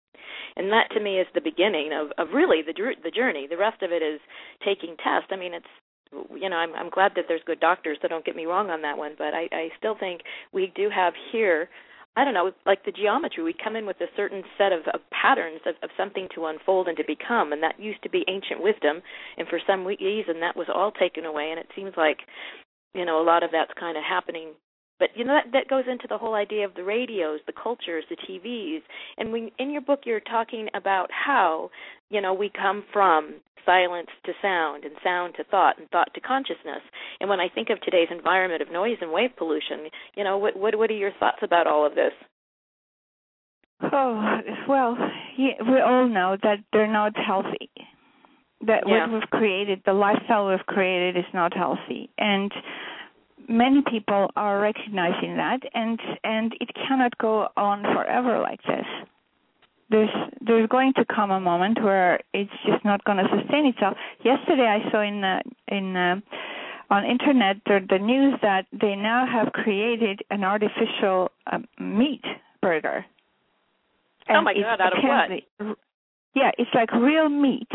[0.56, 3.48] And that to me is the beginning of, of really the the journey.
[3.50, 4.20] The rest of it is
[4.64, 5.30] taking tests.
[5.32, 5.66] I mean, it's
[6.34, 7.98] you know, I'm I'm glad that there's good doctors.
[8.02, 10.22] So don't get me wrong on that one, but I I still think
[10.54, 11.70] we do have here.
[12.18, 13.42] I don't know, like the geometry.
[13.42, 16.90] We come in with a certain set of, of patterns of, of something to unfold
[16.90, 19.02] and to become, and that used to be ancient wisdom.
[19.38, 21.52] And for some reason, that was all taken away.
[21.52, 22.20] And it seems like,
[22.94, 24.50] you know, a lot of that's kind of happening
[25.02, 28.06] but you know that that goes into the whole idea of the radios, the cultures,
[28.08, 28.84] the TVs.
[29.18, 31.72] And when in your book you're talking about how,
[32.12, 36.22] you know, we come from silence to sound and sound to thought and thought to
[36.22, 36.84] consciousness.
[37.20, 40.56] And when I think of today's environment of noise and wave pollution, you know, what
[40.56, 42.14] what what are your thoughts about all of this?
[43.82, 44.38] Oh
[44.70, 44.96] well,
[45.36, 47.72] yeah, we all know that they're not healthy.
[48.68, 49.08] That Yeah.
[49.08, 52.52] what we've created, the lifestyle we've created, is not healthy, and
[53.48, 58.86] many people are recognizing that, and and it cannot go on forever like this.
[59.90, 63.98] There's there's going to come a moment where it's just not going to sustain itself.
[64.24, 66.16] Yesterday, I saw in uh, in uh,
[66.90, 72.24] on internet the, the news that they now have created an artificial um, meat
[72.62, 73.06] burger.
[74.30, 75.46] Oh my God, out of apparently-
[76.36, 77.68] Yeah, it's like real meat,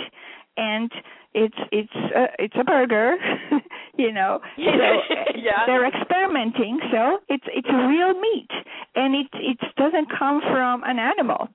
[0.56, 0.90] and
[1.34, 3.16] it's it's uh, it's a burger,
[4.04, 4.40] you know.
[4.56, 5.66] So uh, Yeah.
[5.66, 6.78] they're experimenting.
[6.92, 8.50] So it's it's real meat,
[8.94, 11.48] and it it doesn't come from an animal.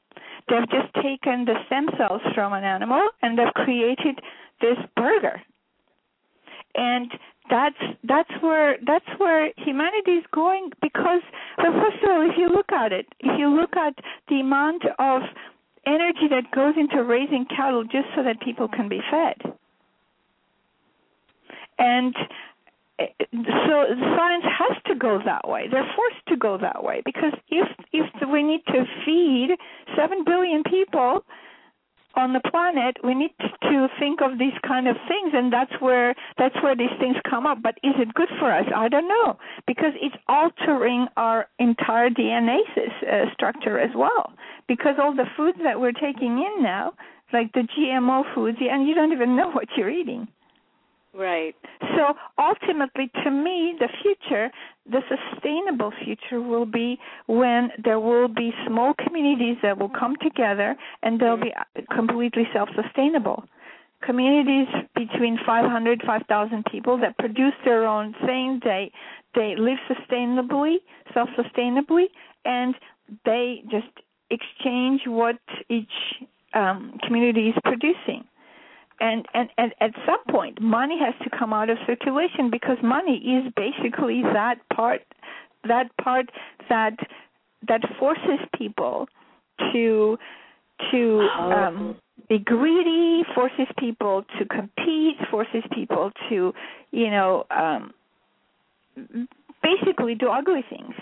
[0.50, 4.20] They've just taken the stem cells from an animal and they've created
[4.60, 5.42] this burger.
[6.76, 7.12] And
[7.50, 11.22] that's that's where that's where humanity is going because
[11.58, 13.94] well first of all if you look at it if you look at
[14.30, 15.22] the amount of
[15.86, 19.54] energy that goes into raising cattle just so that people can be fed
[21.82, 22.16] and
[23.00, 23.76] uh, so
[24.16, 25.68] science has to go that way.
[25.70, 29.50] They're forced to go that way because if if we need to feed
[29.98, 31.26] 7 billion people
[32.14, 36.14] on the planet we need to think of these kind of things and that's where
[36.38, 37.64] that's where these things come up.
[37.64, 38.66] But is it good for us?
[38.76, 44.34] I don't know because it's altering our entire dna uh, structure as well.
[44.68, 46.94] Because all the foods that we're taking in now
[47.34, 50.28] like the gmo foods and you don't even know what you're eating
[51.14, 51.56] Right.
[51.98, 54.50] So ultimately, to me, the future,
[54.90, 60.76] the sustainable future, will be when there will be small communities that will come together
[61.04, 61.54] and they'll be
[61.94, 63.44] completely self-sustainable.
[64.02, 68.62] Communities between 500, 5,000 people that produce their own things.
[68.64, 68.92] They
[69.36, 70.78] they live sustainably,
[71.14, 72.06] self-sustainably,
[72.46, 72.74] and
[73.26, 73.88] they just
[74.30, 75.38] exchange what
[75.70, 78.26] each um, community is producing
[79.02, 83.18] and, and and at some point money has to come out of circulation because money
[83.18, 85.02] is basically that part
[85.68, 86.30] that part
[86.70, 86.96] that
[87.68, 89.08] that forces people
[89.74, 90.18] to
[90.92, 91.96] to um
[92.30, 96.54] be greedy forces people to compete forces people to
[96.92, 97.94] you know um
[99.64, 100.94] basically do ugly things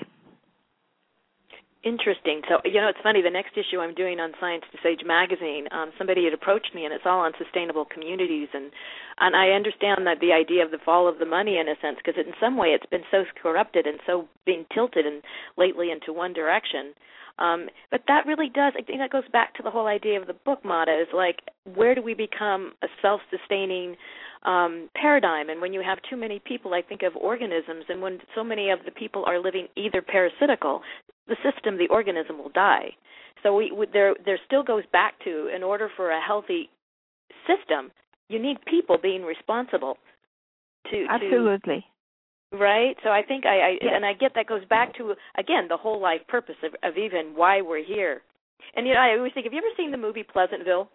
[1.81, 2.41] Interesting.
[2.49, 3.21] So you know, it's funny.
[3.21, 6.83] The next issue I'm doing on Science to Sage magazine, um, somebody had approached me,
[6.83, 8.69] and it's all on sustainable communities, and
[9.19, 11.95] and I understand that the idea of the fall of the money in a sense,
[12.03, 15.23] because in some way it's been so corrupted and so being tilted and
[15.57, 16.93] lately into one direction.
[17.39, 18.73] Um, but that really does.
[18.77, 20.91] I think that goes back to the whole idea of the book, Mata.
[20.99, 23.95] Is like, where do we become a self-sustaining
[24.43, 25.49] um, paradigm.
[25.49, 28.69] And when you have too many people, I think of organisms, and when so many
[28.69, 30.81] of the people are living either parasitical,
[31.29, 32.91] the system, the organism will die.
[33.43, 36.69] So we, we there there still goes back to in order for a healthy
[37.47, 37.91] system,
[38.27, 39.97] you need people being responsible
[40.91, 41.85] to absolutely.
[42.51, 42.95] To, right.
[43.03, 43.91] So I think I, I yes.
[43.95, 47.33] and I get that goes back to again the whole life purpose of, of even
[47.35, 48.21] why we're here.
[48.75, 50.89] And you know, I always think, have you ever seen the movie Pleasantville?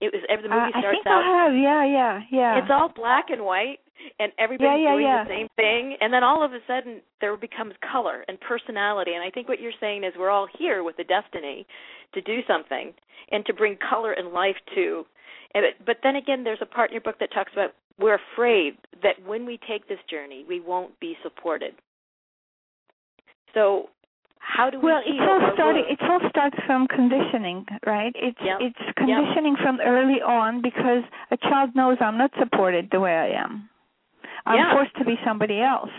[0.00, 1.22] It was the movie uh, starts I think out.
[1.26, 1.54] I have.
[1.58, 2.62] Yeah, yeah, yeah.
[2.62, 3.78] It's all black and white,
[4.18, 5.24] and everybody's yeah, yeah, doing yeah.
[5.24, 5.96] the same thing.
[6.00, 9.12] And then all of a sudden, there becomes color and personality.
[9.14, 11.66] And I think what you're saying is we're all here with a destiny
[12.14, 12.92] to do something
[13.30, 15.04] and to bring color and life to.
[15.54, 18.18] And it, but then again, there's a part in your book that talks about we're
[18.34, 21.74] afraid that when we take this journey, we won't be supported.
[23.54, 23.88] So
[24.38, 28.58] how do we well it's all starting it all starts from conditioning right it's yep.
[28.60, 29.62] it's conditioning yep.
[29.62, 33.68] from early on because a child knows i'm not supported the way i am
[34.46, 34.72] i'm yeah.
[34.72, 35.90] forced to be somebody else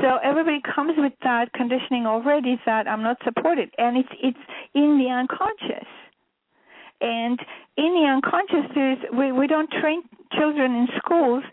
[0.00, 4.98] so everybody comes with that conditioning already that i'm not supported and it's it's in
[4.98, 5.88] the unconscious
[7.00, 7.38] and
[7.76, 11.44] in the unconscious there's we we don't train children in schools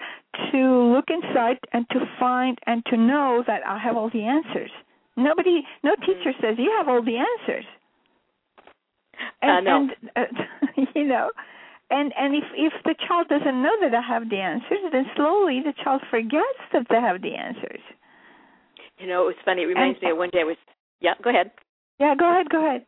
[0.51, 4.71] to look inside and to find and to know that i have all the answers
[5.15, 6.05] Nobody, no mm-hmm.
[6.05, 7.65] teacher says you have all the answers.
[9.41, 9.89] And, uh, no.
[10.15, 10.37] and
[10.77, 11.29] uh, you know,
[11.89, 15.61] and and if if the child doesn't know that I have the answers, then slowly
[15.63, 17.81] the child forgets that they have the answers.
[18.97, 19.63] You know, it was funny.
[19.63, 20.57] It reminds and, me of one day I was.
[21.01, 21.51] Yeah, go ahead.
[21.99, 22.49] Yeah, go ahead.
[22.49, 22.85] Go ahead.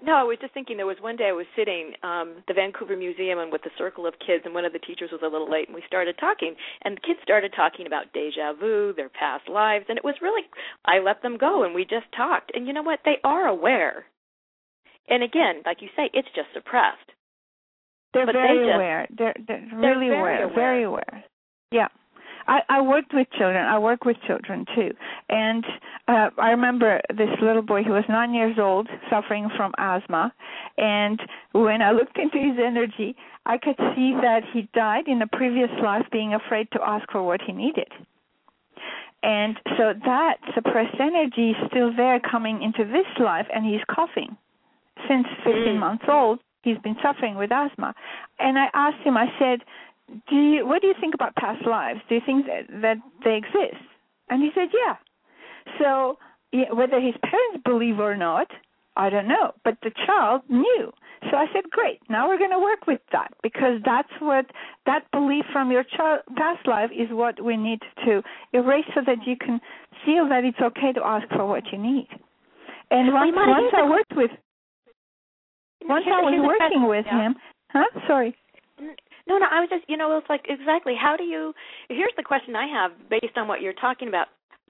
[0.00, 2.96] No, I was just thinking there was one day I was sitting um the Vancouver
[2.96, 5.50] Museum and with a circle of kids and one of the teachers was a little
[5.50, 9.48] late and we started talking and the kids started talking about deja vu, their past
[9.48, 10.42] lives and it was really
[10.84, 12.52] I let them go and we just talked.
[12.54, 13.00] And you know what?
[13.04, 14.06] They are aware.
[15.08, 17.10] And again, like you say, it's just suppressed.
[18.14, 19.06] They're but very they just, aware.
[19.16, 20.54] They're they're they're really aware, aware.
[20.54, 21.24] Very aware.
[21.70, 21.88] Yeah.
[22.46, 23.62] I, I worked with children.
[23.62, 24.92] I work with children too,
[25.28, 25.62] and
[26.08, 30.32] uh, I remember this little boy who was nine years old, suffering from asthma,
[30.78, 31.20] and
[31.52, 35.68] when I looked into his energy, I could see that he died in a previous
[35.82, 37.88] life, being afraid to ask for what he needed.
[39.22, 44.36] And so that suppressed energy is still there coming into this life, and he's coughing.
[45.06, 45.78] Since 15 Mm.
[45.78, 47.94] months old, he's been suffering with asthma.
[48.38, 49.60] And I asked him, I said,
[50.28, 52.00] do you what do you think about past lives?
[52.08, 53.82] Do you think that, that they exist?
[54.30, 54.96] And he said yeah.
[55.78, 56.18] So
[56.52, 58.48] yeah, whether his parents believe or not
[58.96, 60.92] i don't know but the child knew.
[61.30, 64.46] So i said great now we're going to work with that because that's what
[64.86, 69.26] that belief from your child past life is what we need to erase so that
[69.26, 69.60] you can
[70.06, 72.08] feel that it's okay to ask for what you need.
[72.90, 74.30] And once once i worked with
[75.86, 77.26] once Here, i was working question, with yeah.
[77.28, 77.34] him
[77.70, 78.34] huh sorry
[79.28, 81.52] No, no, I was just, you know, it's like exactly how do you
[81.88, 84.28] Here's the question I have based on what you're talking about.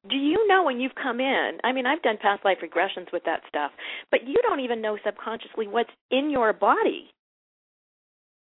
[0.09, 1.59] Do you know when you've come in?
[1.65, 3.71] I mean, I've done past life regressions with that stuff,
[4.11, 7.11] but you don't even know subconsciously what's in your body.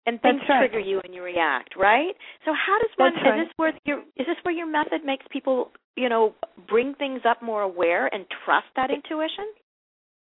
[0.07, 0.69] And things right.
[0.69, 2.13] trigger you and you react, right?
[2.45, 5.25] So how does one That's is this where your is this where your method makes
[5.31, 6.35] people, you know,
[6.69, 9.47] bring things up more aware and trust that intuition?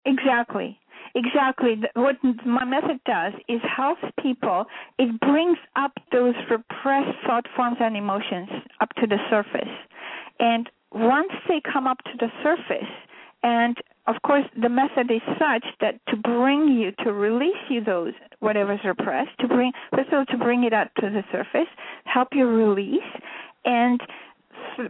[0.06, 0.80] Exactly.
[1.16, 1.82] Exactly.
[1.96, 4.66] What my method does is helps people.
[5.00, 8.50] It brings up those repressed thought forms and emotions
[8.82, 9.74] up to the surface.
[10.40, 12.92] And once they come up to the surface,
[13.44, 18.14] and of course the method is such that to bring you to release you those
[18.40, 21.70] whatever's repressed, to bring first of all to bring it up to the surface,
[22.06, 23.04] help you release,
[23.66, 24.00] And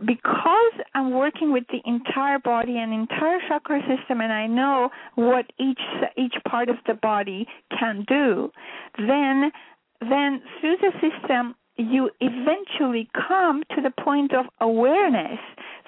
[0.06, 5.46] because I'm working with the entire body and entire chakra system and I know what
[5.60, 5.82] each
[6.18, 7.48] each part of the body
[7.78, 8.52] can do,
[8.98, 9.52] then
[10.02, 15.40] then through the system you eventually come to the point of awareness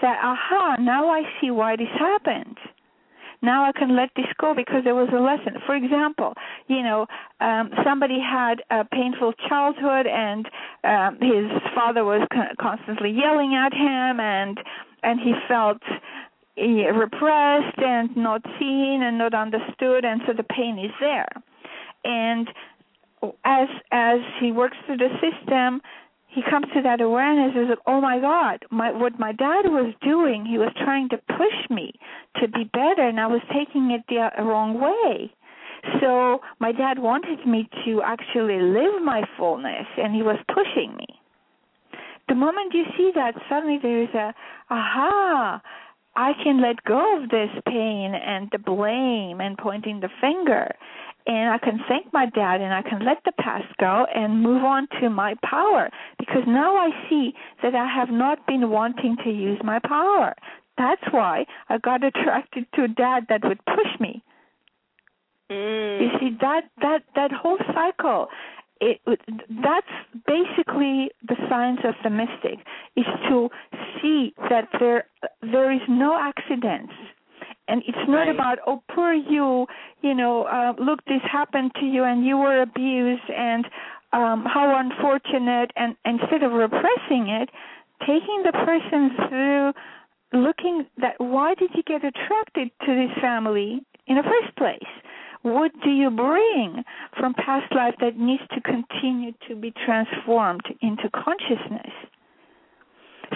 [0.02, 2.58] that aha now I see why this happened
[3.42, 5.62] now I can let this go because there was a lesson.
[5.66, 6.34] For example,
[6.68, 7.06] you know,
[7.40, 10.48] um, somebody had a painful childhood and
[10.84, 12.28] um, his father was
[12.60, 14.60] constantly yelling at him and
[15.04, 15.82] and he felt
[16.58, 21.30] eh, repressed and not seen and not understood and so the pain is there.
[22.04, 22.50] And
[23.46, 25.82] as as he works through the system,
[26.38, 29.92] he comes to that awareness is like, oh my God, my what my dad was
[30.04, 31.94] doing, he was trying to push me
[32.40, 35.34] to be better, and I was taking it the uh, wrong way.
[36.00, 41.08] So my dad wanted me to actually live my fullness, and he was pushing me.
[42.30, 44.32] The moment you see that, suddenly there is a
[44.70, 45.60] aha.
[46.16, 50.70] I can let go of this pain and the blame and pointing the finger
[51.28, 54.64] and I can thank my dad and I can let the past go and move
[54.64, 59.30] on to my power because now I see that I have not been wanting to
[59.30, 60.34] use my power.
[60.78, 64.24] That's why I got attracted to a dad that would push me.
[65.52, 66.02] Mm.
[66.02, 68.28] You see that that that whole cycle
[68.80, 69.00] it,
[69.64, 69.88] that's
[70.28, 72.60] basically the science of the mystic
[72.96, 73.50] is to
[74.02, 75.06] see that there
[75.42, 76.94] there is no accidents
[77.68, 78.30] and it's not right.
[78.30, 79.68] about oh poor you
[80.02, 83.66] you know uh look this happened to you and you were abused and
[84.14, 87.50] um how unfortunate and instead of repressing it
[88.02, 89.74] taking the person through
[90.34, 94.92] looking that why did you get attracted to this family in the first place?
[95.44, 96.84] What do you bring
[97.18, 101.94] from past life that needs to continue to be transformed into consciousness?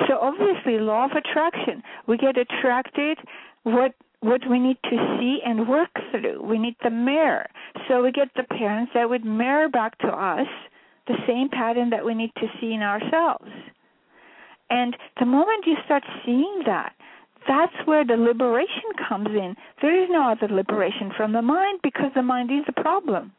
[0.07, 1.84] So obviously law of attraction.
[2.07, 3.17] We get attracted
[3.63, 6.41] what what we need to see and work through.
[6.43, 7.47] We need the mirror.
[7.88, 10.47] So we get the parents that would mirror back to us
[11.07, 13.51] the same pattern that we need to see in ourselves.
[14.69, 16.93] And the moment you start seeing that,
[17.47, 19.55] that's where the liberation comes in.
[19.82, 23.34] There is no other liberation from the mind because the mind is the problem.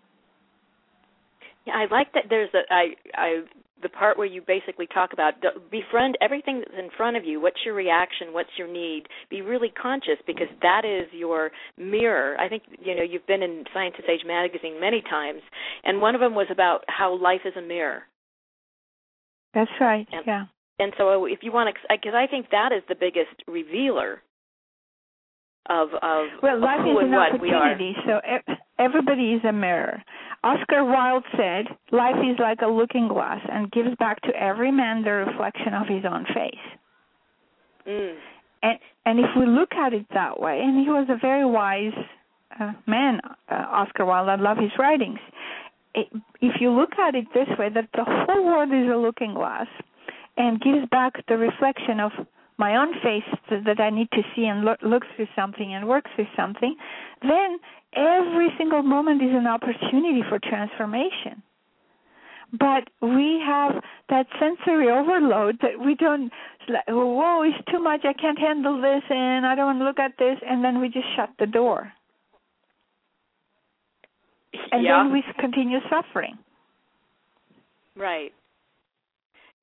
[1.67, 2.25] Yeah, I like that.
[2.29, 3.43] There's a I I
[3.83, 5.35] the part where you basically talk about
[5.71, 7.41] befriend everything that's in front of you.
[7.41, 8.29] What's your reaction?
[8.33, 9.05] What's your need?
[9.31, 12.37] Be really conscious because that is your mirror.
[12.39, 15.43] I think you know you've been in Science Age magazine many times,
[15.85, 18.03] and one of them was about how life is a mirror.
[19.55, 20.07] That's right.
[20.13, 20.45] And, yeah.
[20.79, 24.23] And so if you want to, because I think that is the biggest revealer
[25.67, 27.73] of of, well, life who is and an what we are.
[27.73, 27.95] opportunity.
[28.07, 28.21] So
[28.79, 30.03] everybody is a mirror.
[30.45, 35.03] Oscar Wilde said, "Life is like a looking glass and gives back to every man
[35.03, 36.67] the reflection of his own face."
[37.87, 38.17] Mm.
[38.63, 41.95] And and if we look at it that way, and he was a very wise
[42.61, 44.29] uh, man, uh, Oscar Wilde.
[44.29, 45.19] I love his writings.
[45.95, 46.09] It,
[46.41, 49.67] if you look at it this way, that the whole world is a looking glass
[50.37, 52.13] and gives back the reflection of
[52.59, 56.05] my own face that I need to see and look, look through something and work
[56.15, 56.77] through something,
[57.23, 57.59] then
[57.95, 61.43] every single moment is an opportunity for transformation.
[62.53, 66.31] But we have that sensory overload that we don't,
[66.69, 69.85] like, oh, whoa, it's too much, I can't handle this, and I don't want to
[69.85, 71.91] look at this, and then we just shut the door.
[74.71, 75.03] And yeah.
[75.03, 76.39] then we continue suffering.
[77.97, 78.33] Right.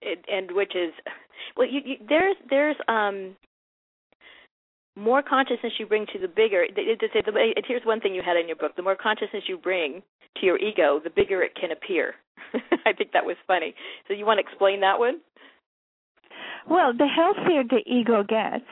[0.01, 0.93] It, and which is
[1.57, 3.35] well you, you there's there's um
[4.95, 8.37] more consciousness you bring to the bigger it, it, it, here's one thing you had
[8.37, 10.01] in your book the more consciousness you bring
[10.39, 12.15] to your ego the bigger it can appear.
[12.85, 13.73] I think that was funny.
[14.07, 15.19] So you want to explain that one?
[16.69, 18.65] Well the healthier the ego gets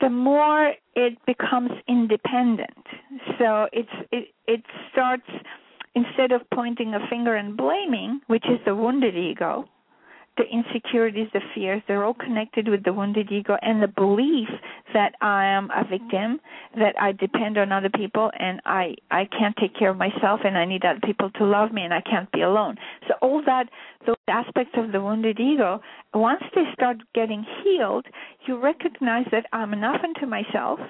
[0.00, 2.84] the more it becomes independent.
[3.38, 4.62] So it's it it
[4.92, 5.28] starts
[5.94, 9.68] instead of pointing a finger and blaming which is the wounded ego
[10.40, 14.48] the insecurities, the fears, they're all connected with the wounded ego and the belief
[14.94, 16.40] that I am a victim,
[16.76, 20.56] that I depend on other people and I I can't take care of myself and
[20.56, 22.76] I need other people to love me and I can't be alone.
[23.06, 23.68] So all that
[24.06, 25.82] those aspects of the wounded ego,
[26.14, 28.06] once they start getting healed,
[28.46, 30.80] you recognize that I'm enough unto myself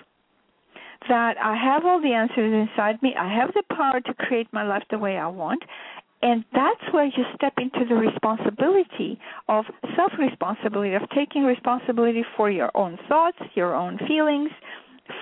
[1.09, 3.15] that I have all the answers inside me.
[3.19, 5.63] I have the power to create my life the way I want.
[6.23, 9.19] And that's where you step into the responsibility
[9.49, 9.65] of
[9.97, 14.51] self responsibility, of taking responsibility for your own thoughts, your own feelings,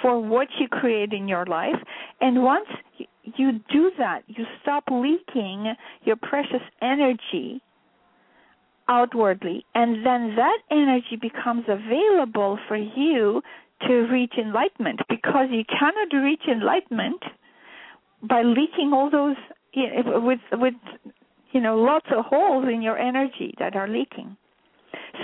[0.03, 1.76] for what you create in your life.
[2.20, 2.68] And once
[3.36, 5.74] you do that, you stop leaking
[6.05, 7.62] your precious energy
[8.88, 13.42] outwardly and then that energy becomes available for you
[13.86, 17.22] to reach enlightenment because you cannot reach enlightenment
[18.22, 19.36] by leaking all those
[20.07, 20.74] with with
[21.53, 24.37] you know lots of holes in your energy that are leaking.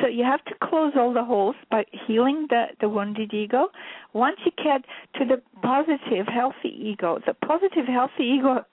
[0.01, 3.69] So you have to close all the holes by healing the the wounded ego.
[4.13, 4.85] Once you get
[5.19, 8.65] to the positive healthy ego the positive healthy ego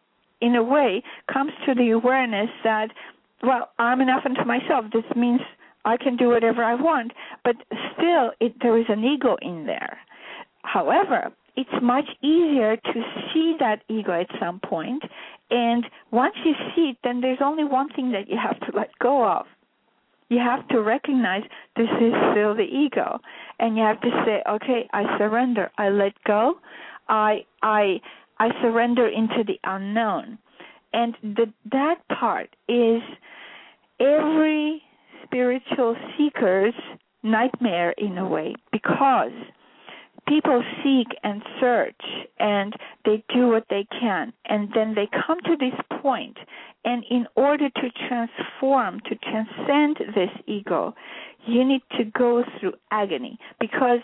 [0.41, 2.89] in a way comes to the awareness that
[3.43, 4.85] well i'm enough unto myself.
[4.93, 5.41] This means
[5.85, 7.11] i can do whatever i want
[7.43, 7.55] but
[7.93, 9.99] still it, there is an ego in there.
[10.63, 13.03] However it's much easier to
[13.33, 15.03] see that ego at some point
[15.51, 18.89] and once you see it then there's only one thing that you have to let
[18.99, 19.45] go of.
[20.29, 21.43] You have to recognize
[21.75, 23.19] this is still the ego.
[23.59, 25.69] And you have to say okay i surrender.
[25.77, 26.55] I let go.
[27.09, 27.99] I i
[28.39, 30.39] i surrender into the unknown.
[30.93, 33.01] And the, that part is
[33.99, 34.81] every
[35.23, 36.73] spiritual seeker's
[37.23, 39.31] nightmare in a way because
[40.27, 42.01] people seek and search
[42.39, 42.73] and
[43.05, 44.33] they do what they can.
[44.45, 46.37] And then they come to this point
[46.83, 50.95] and in order to transform to transcend this ego
[51.45, 53.99] you need to go through agony because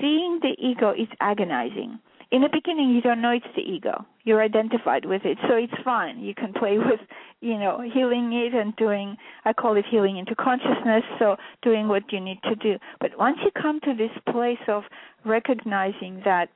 [0.00, 1.98] seeing the ego is agonizing
[2.30, 4.04] in the beginning you don't know it's the ego.
[4.24, 5.38] You're identified with it.
[5.48, 6.20] So it's fine.
[6.20, 7.00] You can play with
[7.40, 12.02] you know healing it and doing i call it healing into consciousness so doing what
[12.12, 12.76] you need to do.
[13.00, 14.84] But once you come to this place of
[15.24, 16.48] recognizing that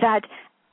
[0.00, 0.22] that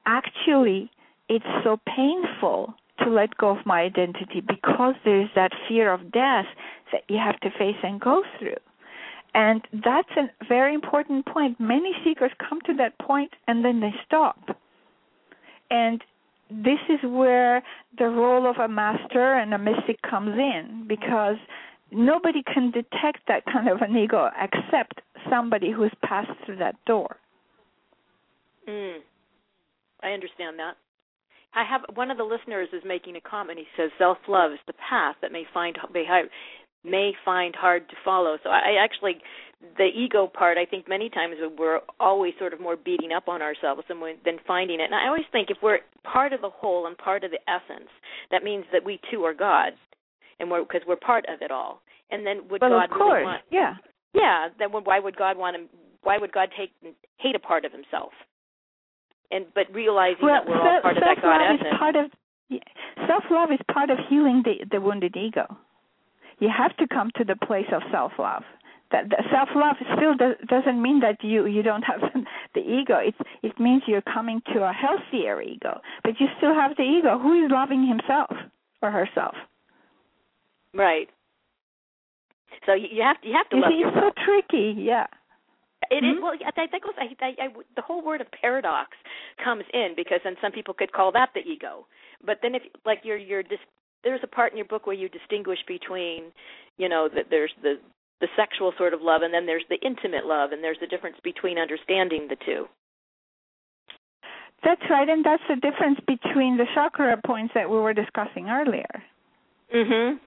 [0.06, 0.90] actually
[1.30, 6.46] it's so painful to let go of my identity because there's that fear of death
[6.92, 8.56] that you have to face and go through
[9.38, 11.60] and that's a very important point.
[11.60, 14.40] Many seekers come to that point and then they stop.
[15.70, 16.04] And
[16.50, 17.62] this is where
[18.00, 21.36] the role of a master and a mystic comes in because
[21.92, 27.18] nobody can detect that kind of an ego except somebody who's passed through that door.
[28.68, 28.98] Mm.
[30.02, 30.78] I understand that.
[31.54, 33.60] I have one of the listeners is making a comment.
[33.60, 36.06] He says self-love is the path that may find may
[36.84, 38.38] may find hard to follow.
[38.44, 39.22] So I actually,
[39.78, 43.42] the ego part, I think many times we're always sort of more beating up on
[43.42, 44.86] ourselves than, than finding it.
[44.86, 47.90] And I always think if we're part of the whole and part of the essence,
[48.32, 49.74] that means that we too are God,
[50.40, 51.82] and we're because we're part of it all.
[52.12, 53.42] And then would well, God of course, really want?
[53.52, 53.74] Yeah.
[54.14, 54.48] Yeah.
[54.58, 55.68] Then why would God want him?
[56.04, 56.72] Why would God take
[57.18, 58.12] hate a part of Himself?
[59.30, 61.76] And but realizing well, that we're all part of that God essence.
[61.78, 62.12] Part of,
[63.08, 65.58] self love is part of healing the the wounded ego
[66.40, 68.44] you have to come to the place of self love
[68.92, 72.02] that, that self love still does, doesn't mean that you you don't have
[72.56, 76.76] the ego it it means you're coming to a healthier ego but you still have
[76.78, 78.32] the ego who is loving himself
[78.82, 79.36] or herself
[80.74, 81.10] right
[82.66, 84.04] so you have to you have to you love see, yourself.
[84.08, 85.08] it's so tricky yeah
[85.90, 86.18] it mm-hmm.
[86.18, 86.34] is well.
[86.34, 86.94] I, that goes.
[86.98, 88.92] I, I, I, the whole word of paradox
[89.44, 91.88] comes in because then some people could call that the ego.
[92.26, 93.64] But then if like you're you're just
[94.08, 96.32] there's a part in your book where you distinguish between,
[96.78, 97.76] you know, that there's the
[98.20, 101.18] the sexual sort of love and then there's the intimate love and there's a difference
[101.24, 102.66] between understanding the two.
[104.64, 109.04] That's right, and that's the difference between the chakra points that we were discussing earlier.
[109.72, 110.20] Mhm.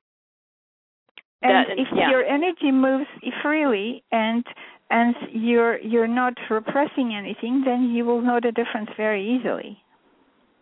[1.42, 2.10] And that, if yeah.
[2.10, 3.08] your energy moves
[3.42, 4.44] freely and
[4.90, 9.82] and you're you're not repressing anything, then you will know the difference very easily.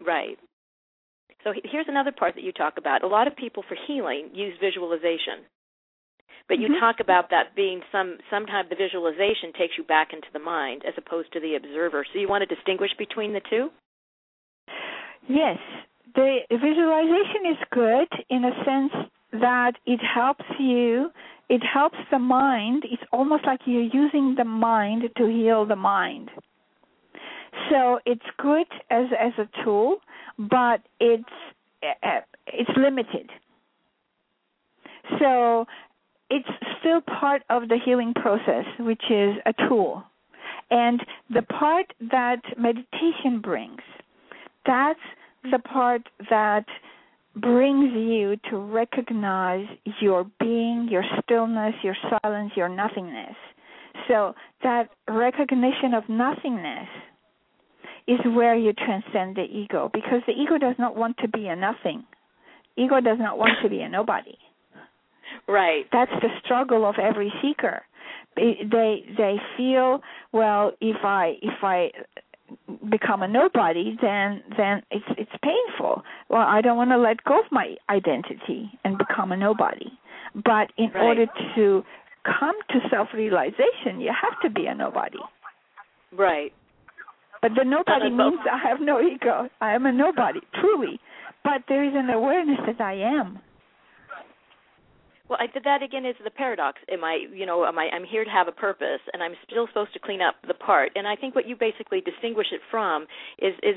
[0.01, 0.39] Right.
[1.49, 3.03] So here's another part that you talk about.
[3.03, 5.49] A lot of people for healing use visualization.
[6.47, 6.81] But you mm-hmm.
[6.81, 10.95] talk about that being some sometimes the visualization takes you back into the mind as
[10.97, 12.05] opposed to the observer.
[12.13, 13.69] So you want to distinguish between the two?
[15.29, 15.59] Yes.
[16.15, 21.11] The visualization is good in a sense that it helps you
[21.49, 22.85] it helps the mind.
[22.91, 26.31] It's almost like you're using the mind to heal the mind.
[27.71, 29.99] So it's good as as a tool,
[30.39, 31.25] but it's
[31.83, 33.31] uh, it's limited.
[35.19, 35.67] So
[36.31, 36.49] it's
[36.81, 40.05] still part of the healing process, which is a tool.
[40.71, 41.01] And
[41.31, 43.81] the part that meditation brings,
[44.67, 45.01] that's
[45.51, 46.67] the part that
[47.37, 49.67] brings you to recognize
[50.01, 53.37] your being, your stillness, your silence, your nothingness.
[54.09, 56.89] So that recognition of nothingness
[58.09, 61.55] is where you transcend the ego because the ego does not want to be a
[61.55, 62.05] nothing.
[62.77, 64.37] Ego does not want to be a nobody.
[65.47, 65.85] Right.
[65.93, 67.83] That's the struggle of every seeker.
[68.37, 70.01] They they feel
[70.33, 71.91] well if I if I
[72.91, 76.03] become a nobody then then it's it's painful.
[76.31, 79.91] Well, I don't want to let go of my identity and become a nobody.
[80.35, 81.03] But in Right.
[81.05, 81.85] order to
[82.25, 85.19] come to self-realization, you have to be a nobody.
[86.17, 86.53] Right.
[87.41, 89.49] But the nobody means I have no ego.
[89.61, 91.01] I am a nobody, truly.
[91.45, 93.39] But there is an awareness that I am.
[95.29, 96.79] Well, I, that again is the paradox.
[96.91, 97.91] Am I, you know, am I?
[97.93, 100.93] I'm here to have a purpose, and I'm still supposed to clean up the part.
[100.97, 103.07] And I think what you basically distinguish it from
[103.39, 103.77] is is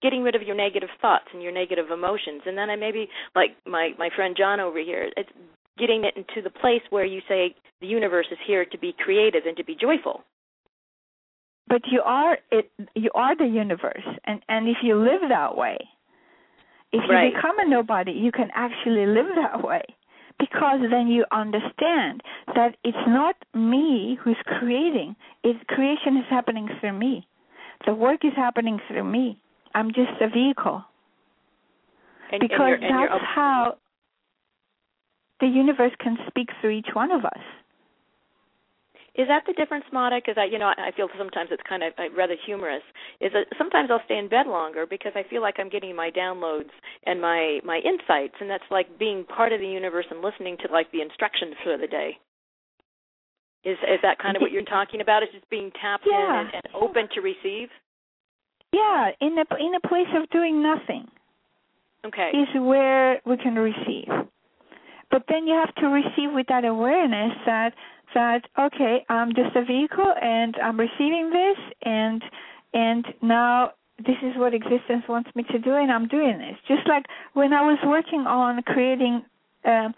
[0.00, 2.42] getting rid of your negative thoughts and your negative emotions.
[2.46, 5.30] And then I maybe like my my friend John over here, it's
[5.78, 9.42] getting it into the place where you say the universe is here to be creative
[9.46, 10.22] and to be joyful.
[11.72, 12.70] But you are it.
[12.94, 15.78] You are the universe, and and if you live that way,
[16.92, 17.32] if you Right.
[17.32, 19.82] become a nobody, you can actually live that way.
[20.38, 22.22] Because then you understand
[22.54, 25.16] that it's not me who's creating.
[25.44, 27.26] It creation is happening through me.
[27.86, 29.40] The work is happening through me.
[29.74, 30.84] I'm just a vehicle.
[32.32, 33.78] And, because and you're, and you're that's how
[35.40, 37.44] the universe can speak through each one of us.
[39.14, 40.16] Is that the difference, Mata?
[40.16, 42.82] Because I, you know, I feel sometimes it's kind of uh, rather humorous.
[43.20, 46.10] Is that sometimes I'll stay in bed longer because I feel like I'm getting my
[46.10, 46.72] downloads
[47.04, 50.72] and my my insights, and that's like being part of the universe and listening to
[50.72, 52.16] like the instructions for the day.
[53.64, 55.22] Is is that kind of what you're talking about?
[55.22, 56.40] Is just being tapped Yeah.
[56.40, 57.68] in and, and open to receive?
[58.72, 61.06] Yeah, in a in a place of doing nothing.
[62.04, 62.30] Okay.
[62.34, 64.08] is where we can receive.
[65.12, 67.74] But then you have to receive with that awareness that
[68.14, 72.22] that okay, I'm just a vehicle and I'm receiving this and
[72.74, 76.56] and now this is what existence wants me to do and I'm doing this.
[76.66, 77.04] Just like
[77.34, 79.22] when I was working on creating
[79.64, 79.88] uh,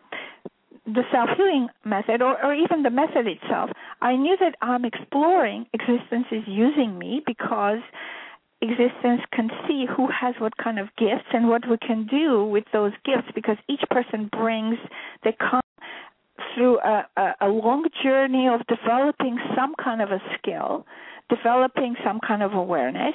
[0.87, 3.71] the self healing method or, or even the method itself,
[4.03, 7.81] I knew that I'm exploring existence is using me because
[8.61, 12.65] existence can see who has what kind of gifts and what we can do with
[12.73, 14.77] those gifts because each person brings
[15.23, 15.61] they come
[16.55, 20.87] through a, a, a long journey of developing some kind of a skill
[21.31, 23.15] developing some kind of awareness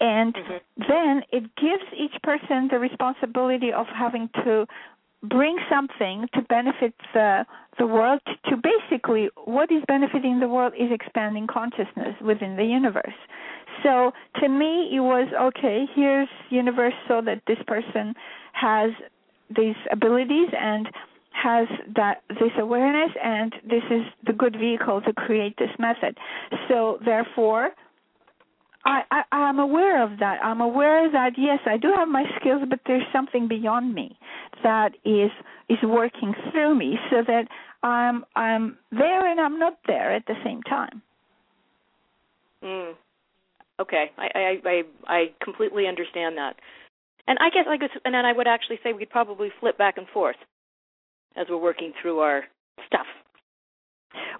[0.00, 0.60] and Mhm.
[0.88, 4.66] then it gives each person the responsibility of having to
[5.24, 7.44] bring something to benefit the
[7.78, 13.18] the world to basically what is benefiting the world is expanding consciousness within the universe
[13.82, 18.14] so to me it was okay here's universe so that this person
[18.52, 18.90] has
[19.50, 20.88] these abilities and
[21.42, 26.16] has that this awareness and this is the good vehicle to create this method
[26.68, 27.70] so therefore
[28.84, 30.38] I, I I'm aware of that.
[30.42, 34.16] I'm aware that yes, I do have my skills, but there's something beyond me
[34.62, 35.30] that is
[35.68, 37.48] is working through me, so that
[37.82, 41.02] I'm I'm there and I'm not there at the same time.
[42.62, 42.94] Mm.
[43.80, 46.56] Okay, I, I I I completely understand that,
[47.26, 49.76] and I guess I guess, and then I would actually say we could probably flip
[49.76, 50.36] back and forth
[51.36, 52.44] as we're working through our
[52.86, 53.06] stuff.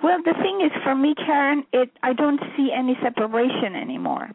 [0.03, 4.31] Well, the thing is, for me, Karen, it I don't see any separation anymore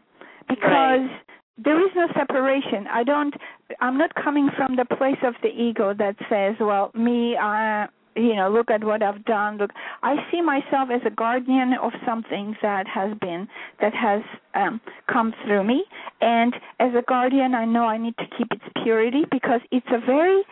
[0.48, 1.20] because Right.
[1.58, 2.86] there is no separation.
[2.86, 3.34] I don't.
[3.80, 8.34] I'm not coming from the place of the ego that says, "Well, me, uh, you
[8.36, 12.56] know, look at what I've done." Look, I see myself as a guardian of something
[12.62, 13.48] that has been
[13.80, 14.22] that has
[14.54, 15.84] um, come through me,
[16.20, 19.98] and as a guardian, I know I need to keep its purity because it's a
[19.98, 20.44] very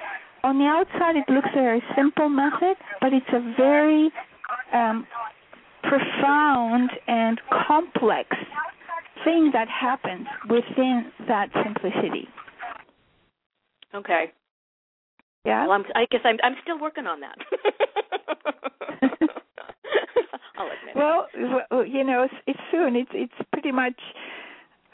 [0.45, 4.11] on the outside it looks a very simple method, but it's a very
[4.73, 5.07] um,
[5.83, 8.29] profound and complex
[9.25, 12.29] thing that happens within that simplicity.
[13.95, 14.33] Okay.
[15.45, 15.67] Yeah.
[15.67, 17.37] Well, I'm, I guess I'm I'm still working on that.
[20.57, 20.95] I'll admit.
[20.95, 21.27] well,
[21.71, 22.97] well, you know, it's, it's soon.
[22.97, 24.01] It's it's pretty much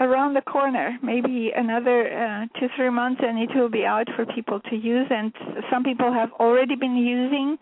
[0.01, 0.99] around the corner.
[1.03, 5.07] Maybe another uh, two three months, and it will be out for people to use.
[5.11, 5.33] And
[5.71, 7.59] some people have already been using.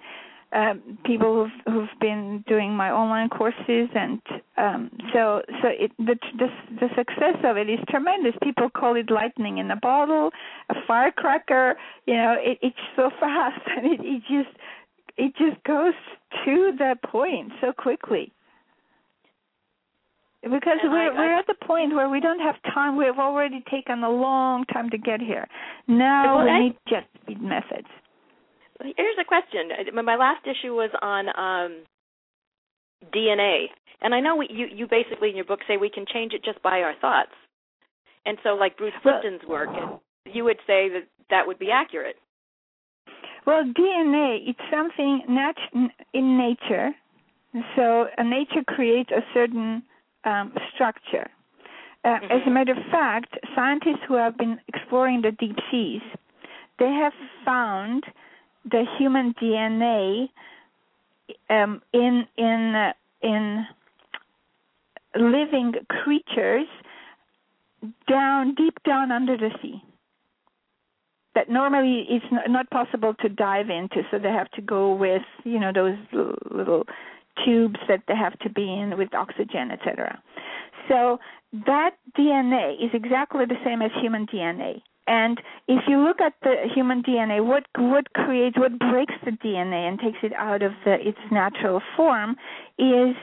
[0.53, 4.23] Um, people who've, who've been doing my online courses, and
[4.57, 6.47] um, so so it, the, the
[6.81, 8.33] the success of it is tremendous.
[8.43, 10.31] People call it lightning in a bottle,
[10.71, 11.75] a firecracker.
[12.07, 14.57] You know, it, it's so fast, and it, it just
[15.19, 15.95] it just goes
[16.45, 18.33] to the point so quickly
[20.51, 22.97] because And we're I- we're I- at the point where we don't have time.
[22.97, 25.47] We've already taken a long time to get here.
[25.87, 27.89] Now Well, we I- need jet speed methods.
[28.97, 29.73] Here's a question.
[29.95, 31.83] My last issue was on um,
[33.13, 33.67] DNA,
[34.03, 36.45] and I know we, you you basically in your book say we can change it
[36.45, 37.33] just by our thoughts.
[38.27, 39.71] And so, like Bruce Well- Lipton's work,
[40.27, 42.17] you would say that that would be accurate.
[43.47, 46.91] Well, DNA it's something nat- in nature.
[47.77, 49.83] So nature creates a certain
[50.27, 51.31] um, structure.
[52.05, 52.53] Uh, As a Mhm.
[52.53, 56.03] matter of fact, scientists who have been exploring the deep seas,
[56.79, 57.15] they have
[57.45, 58.05] found
[58.65, 60.29] the human DNA
[61.49, 63.67] um, in in uh, in
[65.15, 66.69] living creatures
[68.09, 69.83] down deep down under the sea
[71.35, 75.59] that normally it's not possible to dive into so they have to go with you
[75.61, 75.97] know those
[76.51, 76.85] little
[77.45, 80.21] tubes that they have to be in with oxygen etc
[80.89, 81.19] so
[81.53, 86.55] that dna is exactly the same as human dna and if you look at the
[86.75, 90.95] human dna what what creates what breaks the dna and takes it out of the,
[91.07, 92.37] its natural form
[92.79, 93.15] is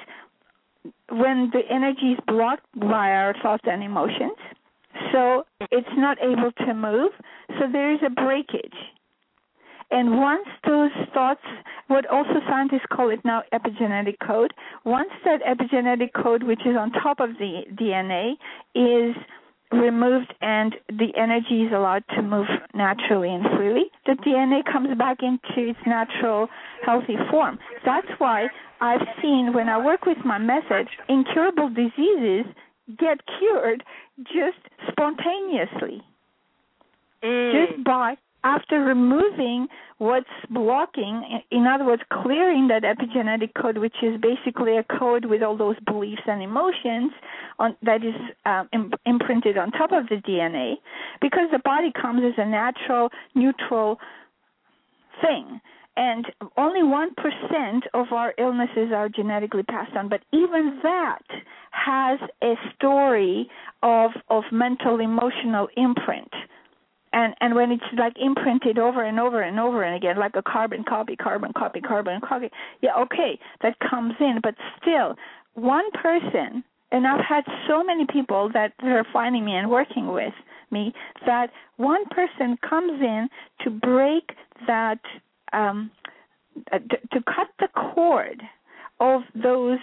[1.09, 4.38] when the energy is blocked by our thoughts and emotions
[5.11, 7.11] so it's not able to move.
[7.59, 8.76] So there is a breakage.
[9.93, 11.43] And once those thoughts,
[11.85, 14.51] what also scientists call it now epigenetic code,
[14.83, 18.31] once that epigenetic code, which is on top of the DNA,
[18.73, 19.15] is
[19.71, 25.17] removed and the energy is allowed to move naturally and freely, the DNA comes back
[25.21, 26.47] into its natural,
[26.83, 27.59] healthy form.
[27.85, 28.47] That's why
[28.81, 32.45] I've seen when I work with my method, incurable diseases
[32.97, 33.83] get cured
[34.23, 34.57] just
[34.89, 36.01] spontaneously.
[37.23, 37.67] Mm.
[37.67, 39.67] Just by after removing
[39.99, 45.41] what's blocking, in other words, clearing that epigenetic code, which is basically a code with
[45.41, 47.11] all those beliefs and emotions
[47.59, 48.15] on, that is
[48.45, 50.75] um, imprinted on top of the DNA,
[51.21, 53.97] because the body comes as a natural, neutral
[55.21, 55.61] thing.
[55.95, 56.25] And
[56.57, 60.09] only 1% of our illnesses are genetically passed on.
[60.09, 61.21] But even that
[61.69, 63.47] has a story
[63.83, 66.31] of of mental emotional imprint
[67.14, 70.41] and and when it's like imprinted over and over and over and again like a
[70.43, 72.49] carbon copy carbon copy carbon copy
[72.82, 75.16] yeah okay that comes in but still
[75.53, 80.34] one person and I've had so many people that are finding me and working with
[80.72, 80.93] me
[81.26, 83.28] that one person comes in
[83.64, 84.30] to break
[84.68, 84.99] that
[85.53, 85.89] um,
[86.72, 88.41] uh, to, to cut the cord
[88.99, 89.80] of those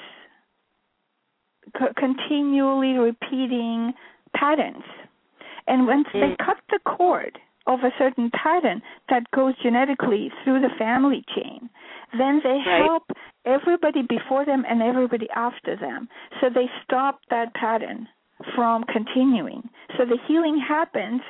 [1.77, 3.93] co- continually repeating
[4.35, 4.85] patterns.
[5.71, 6.21] And once mm.
[6.21, 11.71] they cut the cord of a certain pattern that goes genetically through the family chain,
[12.19, 12.83] then they right.
[12.85, 13.05] help
[13.47, 16.09] everybody before them and everybody after them.
[16.41, 18.09] So they stop that pattern
[18.57, 19.69] from continuing.
[19.97, 21.21] So the healing happens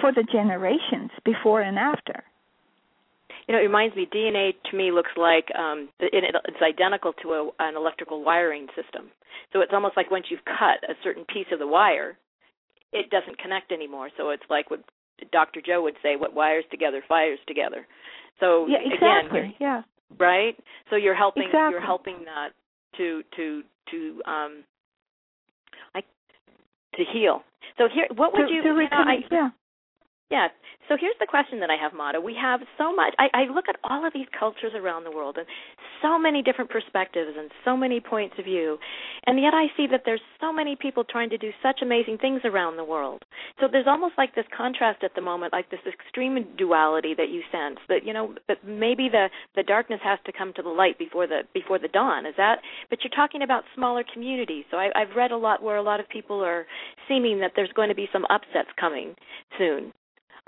[0.00, 2.24] for the generations before and after
[3.48, 4.06] you know, it reminds me.
[4.12, 9.10] DNA to me looks like um, it, it's identical to a, an electrical wiring system.
[9.52, 12.16] So it's almost like once you've cut a certain piece of the wire,
[12.92, 14.10] it doesn't connect anymore.
[14.16, 14.80] So it's like what
[15.32, 15.60] Dr.
[15.64, 17.86] Joe would say: "What wires together, fires together."
[18.40, 19.40] So yeah, exactly.
[19.40, 19.82] again, yeah,
[20.18, 20.56] right.
[20.90, 21.44] So you're helping.
[21.44, 21.72] Exactly.
[21.72, 22.50] You're helping that
[22.96, 24.64] to to to um,
[25.94, 26.06] like
[26.96, 27.42] to heal.
[27.78, 28.62] So here, what would to, you?
[28.62, 29.50] To you know, I, yeah.
[30.32, 30.48] Yeah.
[30.88, 32.20] So here's the question that I have, Mata.
[32.20, 33.14] We have so much.
[33.18, 35.46] I, I look at all of these cultures around the world and
[36.00, 38.78] so many different perspectives and so many points of view,
[39.26, 42.40] and yet I see that there's so many people trying to do such amazing things
[42.44, 43.22] around the world.
[43.60, 47.42] So there's almost like this contrast at the moment, like this extreme duality that you
[47.52, 47.78] sense.
[47.88, 51.26] That you know, that maybe the the darkness has to come to the light before
[51.26, 52.26] the before the dawn.
[52.26, 52.56] Is that?
[52.90, 54.64] But you're talking about smaller communities.
[54.70, 56.66] So I, I've read a lot where a lot of people are
[57.06, 59.14] seeming that there's going to be some upsets coming
[59.58, 59.92] soon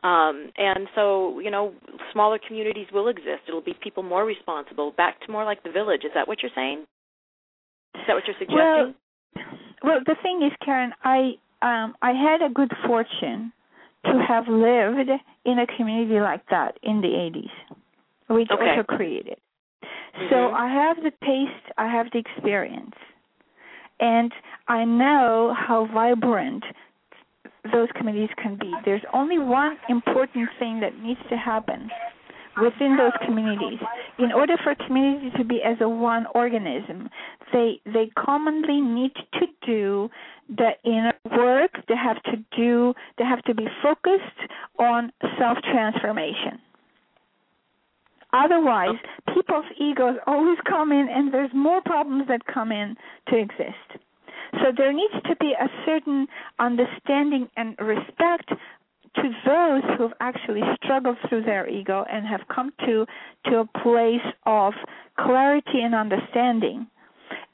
[0.05, 1.73] um, and so, you know,
[2.13, 3.49] smaller communities will exist.
[3.49, 6.03] It'll be people more responsible, back to more like the village.
[6.05, 6.85] Is that what you're saying?
[7.95, 8.55] Is that what you're suggesting?
[8.55, 8.95] Well,
[9.83, 11.33] well the thing is, Karen, I
[11.63, 13.51] um, I had a good fortune
[14.05, 15.09] to have lived
[15.47, 17.77] in a community like that in the 80s,
[18.29, 18.77] which okay.
[18.77, 19.39] also created.
[19.83, 20.27] Mm-hmm.
[20.29, 22.95] So I have the taste, I have the experience,
[24.01, 24.31] and
[24.69, 26.65] I know how vibrant
[27.73, 28.73] those committees can be.
[28.85, 31.91] There's only one important thing that needs to happen
[32.61, 33.81] within those communities.
[34.19, 37.09] In order for a community to be as a one organism,
[37.53, 40.11] they they commonly need to do
[40.49, 41.73] the inner work.
[41.89, 46.61] They have to do they have to be focused on self transformation.
[48.33, 48.97] Otherwise,
[49.33, 52.97] people's egos always come in, and there's more problems that come in
[53.29, 54.03] to exist.
[54.61, 56.27] So there needs to be a certain
[56.59, 58.51] understanding and respect
[59.17, 63.07] to those who've actually struggled through their ego and have come to
[63.47, 64.73] to a place of
[65.19, 66.87] clarity and understanding.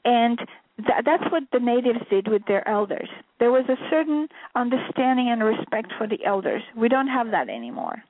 [0.03, 0.37] And
[0.77, 3.09] th- that's what the natives did with their elders.
[3.39, 6.63] There was a certain understanding and respect for the elders.
[6.75, 8.03] We don't have that anymore.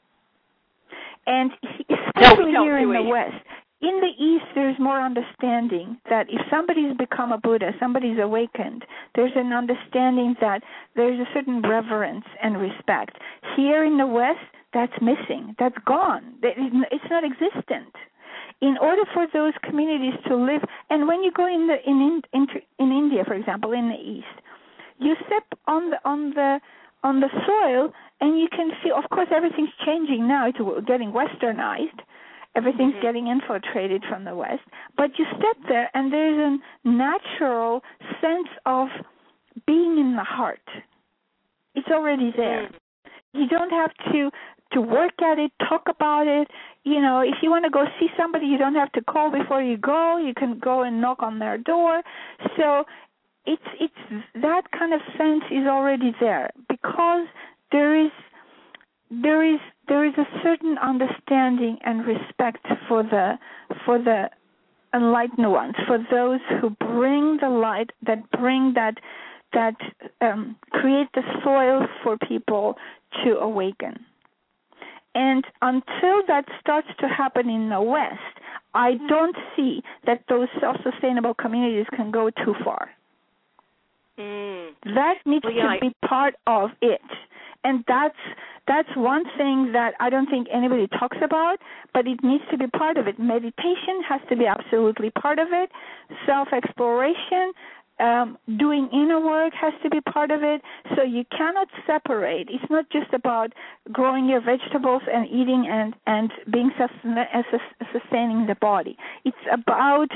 [1.28, 1.52] And
[1.89, 3.36] especially no, here in the West,
[3.82, 9.32] in the East, there's more understanding that if somebody's become a Buddha, somebody's awakened, there's
[9.36, 10.61] an understanding that
[10.95, 13.17] there's a certain reverence and respect.
[13.55, 14.39] Here in the West,
[14.73, 15.55] that's missing.
[15.59, 16.36] That's gone.
[16.43, 17.95] It's not existent.
[18.61, 22.47] in order for those communities to live, and when you go in the in in
[22.79, 24.38] in India, for example, in the east,
[24.99, 26.59] you step on the on the
[27.03, 31.99] on the soil and you can feel of course everything's changing now it's getting westernized
[32.56, 33.02] everything's Mhm.
[33.02, 34.64] getting infiltrated from the west.
[34.95, 37.84] But you step there and there's a natural
[38.20, 38.89] sense of
[39.66, 40.68] being in the heart.
[41.76, 42.68] It's already there.
[42.68, 42.76] Mm.
[43.34, 44.30] you don't have to
[44.72, 46.49] to work at it talk about it.
[46.84, 49.62] You know if you want to go see somebody you don't have to call before
[49.62, 50.18] you go.
[50.18, 52.02] You can go and knock on their door.
[52.58, 52.86] So
[53.45, 56.49] it's it's that kind of sense is already there.
[56.68, 57.28] Because
[57.72, 58.12] there is
[59.10, 59.60] there is
[59.92, 63.38] there is a certain understanding and respect for the
[63.86, 64.30] for the
[64.94, 68.96] enlightened ones for those who bring the light that bring that
[69.52, 69.76] that
[70.22, 72.78] um, create the soil for people
[73.22, 73.94] to awaken.
[75.14, 78.36] And until that starts to happen in the west
[78.74, 79.74] i don't see
[80.08, 82.84] that those self-sustainable communities can go too far.
[84.18, 84.70] Mm.
[85.00, 87.02] that needs Well, yeah, to I- be part of it
[87.64, 88.18] and that's
[88.68, 91.57] that's one thing that i don't think anybody talks about
[91.93, 93.20] but it needs to be part of it.
[93.20, 95.70] Meditation has to be absolutely part of it.
[96.26, 97.53] Self exploration
[97.99, 100.62] um, doing inner work has to be part of it.
[100.95, 102.47] So you cannot separate.
[102.49, 103.53] It's not just about
[103.91, 107.43] growing your vegetables and eating and and being sustain- uh,
[107.91, 108.97] sustaining the body.
[109.26, 110.09] It's about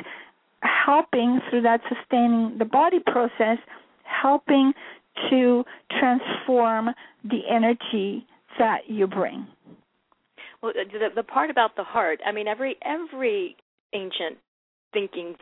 [0.62, 3.58] helping through that sustaining the body process
[4.04, 4.74] helping
[5.30, 5.64] to
[6.00, 6.90] transform
[7.24, 8.26] the energy
[8.60, 9.48] that you bring.
[10.62, 12.20] Well, uh, the, the part about the heart.
[12.26, 13.56] I mean, every every
[13.94, 14.38] ancient
[14.94, 15.36] thinking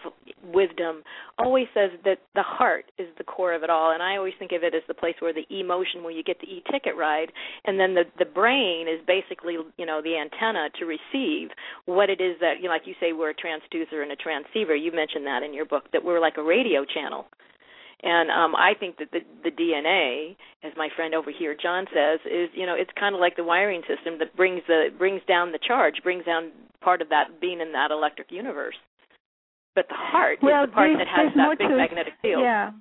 [0.51, 1.03] wisdom
[1.38, 4.51] always says that the heart is the core of it all, and I always think
[4.51, 7.32] of it as the place where the emotion, where you get the e-ticket ride,
[7.65, 11.49] and then the the brain is basically you know the antenna to receive
[11.86, 14.76] what it is that you know, like you say, we're a transducer and a transceiver.
[14.76, 17.28] You mentioned that in your book that we're like a radio channel.
[18.04, 22.20] And um, I think that the, the DNA, as my friend over here John says,
[22.26, 25.54] is you know it's kind of like the wiring system that brings the brings down
[25.54, 26.51] the charge, brings down
[26.82, 28.76] part of that being in that electric universe.
[29.74, 32.43] But the heart well, is the part that has that big to magnetic field.
[32.43, 32.72] Yeah.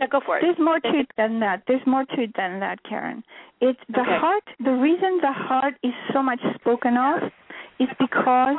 [0.00, 0.42] Now go for it.
[0.42, 1.62] There's more to it than that.
[1.68, 3.22] There's more to it than that, Karen.
[3.60, 4.18] It's the Okay.
[4.18, 4.42] heart.
[4.64, 7.30] The reason the heart is so much spoken of
[7.78, 8.56] is because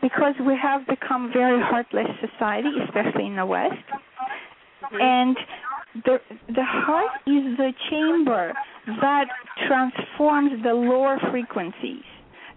[0.00, 3.86] because we have become very heartless society, especially in the West.
[4.90, 5.00] Mhm.
[5.02, 5.36] And
[6.04, 8.52] the the heart is the chamber
[9.00, 9.28] that
[9.66, 12.04] transforms the lower frequencies,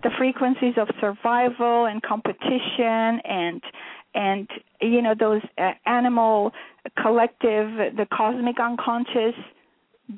[0.04, 3.62] the frequencies of survival and competition and
[4.14, 4.50] and
[4.82, 6.54] you know those uh, animal
[7.02, 9.36] collective, the cosmic unconscious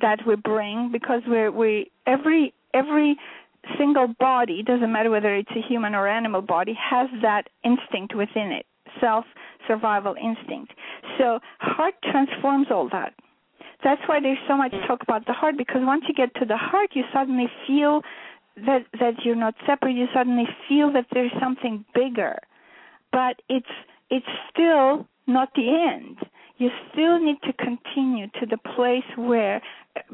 [0.02, 3.18] that we bring because we're we every every
[3.78, 8.52] single body doesn't matter whether it's a human or animal body has that instinct within
[8.52, 8.66] it
[9.02, 9.26] self
[9.68, 10.74] survival instinct.
[11.18, 13.14] So heart transforms all that.
[13.84, 16.58] That's why there's so much talk about the heart because once you get to the
[16.58, 18.02] heart you suddenly feel
[18.66, 19.96] that that you're not separate.
[19.96, 22.38] You suddenly feel that there's something bigger.
[23.12, 23.68] But it's
[24.10, 26.18] it's still not the end.
[26.58, 29.62] You still need to continue to the place where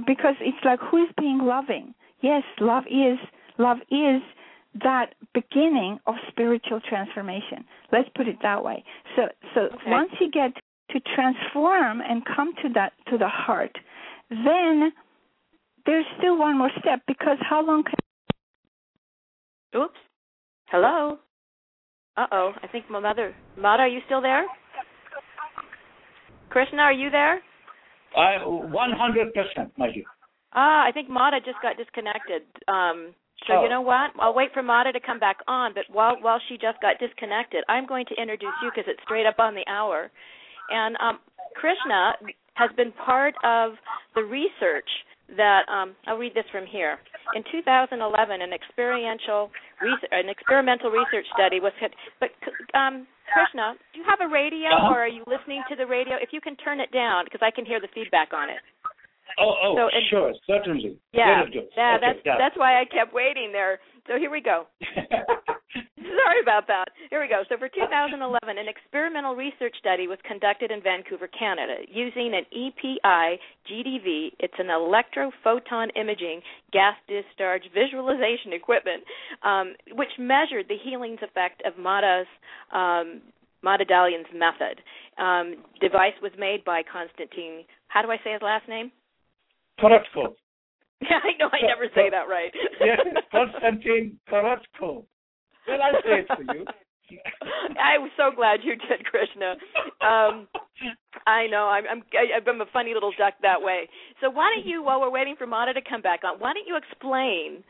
[0.06, 1.94] because it's like who is being loving?
[2.22, 3.18] Yes love is
[3.58, 4.22] love is
[4.82, 8.84] that beginning of spiritual transformation let's put it that way
[9.16, 9.92] so so Okay.
[9.92, 10.52] once you get
[10.92, 13.76] to transform and come to that to the heart
[14.30, 14.92] then
[15.86, 17.94] there's still one more step because how long can
[19.76, 19.98] Oops.
[20.68, 21.18] Hello.
[22.16, 22.52] Uh oh.
[22.62, 23.36] I think my mother.
[23.58, 24.46] Mata, are you still there?
[26.50, 27.42] Krishna, are you there?
[28.16, 30.04] I 100%, my dear.
[30.54, 32.44] Ah, I think Mata just got disconnected.
[32.68, 33.16] Um,
[33.48, 33.64] so Oh.
[33.64, 34.12] you know what?
[34.20, 35.74] I'll wait for Mata to come back on.
[35.74, 39.26] But while while she just got disconnected, I'm going to introduce you because it's straight
[39.26, 40.10] up on the hour.
[40.72, 41.20] And um,
[41.56, 42.14] Krishna
[42.56, 43.74] has been part of
[44.16, 44.88] the research
[45.36, 47.00] that um, I'll read this from here.
[47.36, 49.50] In 2011, an experiential
[49.82, 51.74] res- an experimental research study was.
[52.20, 52.30] But
[52.78, 54.94] um, Krishna, do you have a radio Uh-huh.
[54.94, 56.16] or are you listening to the radio?
[56.22, 58.60] If you can turn it down, because I can hear the feedback on it.
[59.40, 60.98] Oh, oh, So, and- sure, certainly.
[61.14, 61.44] Yeah,
[61.78, 63.80] yeah, Okay, that's that's why I kept waiting there.
[64.08, 64.68] So here we go.
[66.04, 66.86] Sorry about that.
[67.10, 67.44] Here we go.
[67.50, 68.20] So for 2011,
[68.58, 74.32] an experimental research study was conducted in Vancouver, Canada, using an EPI GDV.
[74.40, 79.04] It's an electrophoton imaging gas discharge visualization equipment,
[79.44, 82.28] um, which measured the healing effect of Mata's
[82.74, 83.22] um,
[83.64, 84.82] Mata Dalian's method.
[85.18, 87.64] Um, device was made by Konstantin.
[87.88, 88.92] How do I say his last name?
[89.80, 90.36] Korotkov.
[91.04, 92.52] Yeah, I know I never say that right.
[92.80, 93.00] Yes,
[93.30, 95.04] Konstantin Korotkov.
[95.68, 96.66] Well, I'll say it for you.
[97.78, 99.56] I was so glad you did, Krishna.
[100.02, 100.48] Um,
[101.28, 102.04] I know I'm I'm
[102.48, 103.88] I'm a funny little duck that way.
[104.22, 106.68] So why don't you, while we're waiting for Mata to come back on, why don't
[106.68, 107.64] you explain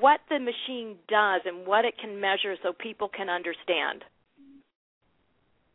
[0.00, 4.04] what the machine does and what it can measure so people can understand?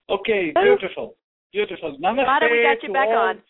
[0.10, 1.16] Okay, beautiful,
[1.52, 1.98] beautiful.
[2.02, 3.30] Namaste Mata, we got you back all.
[3.30, 3.42] on.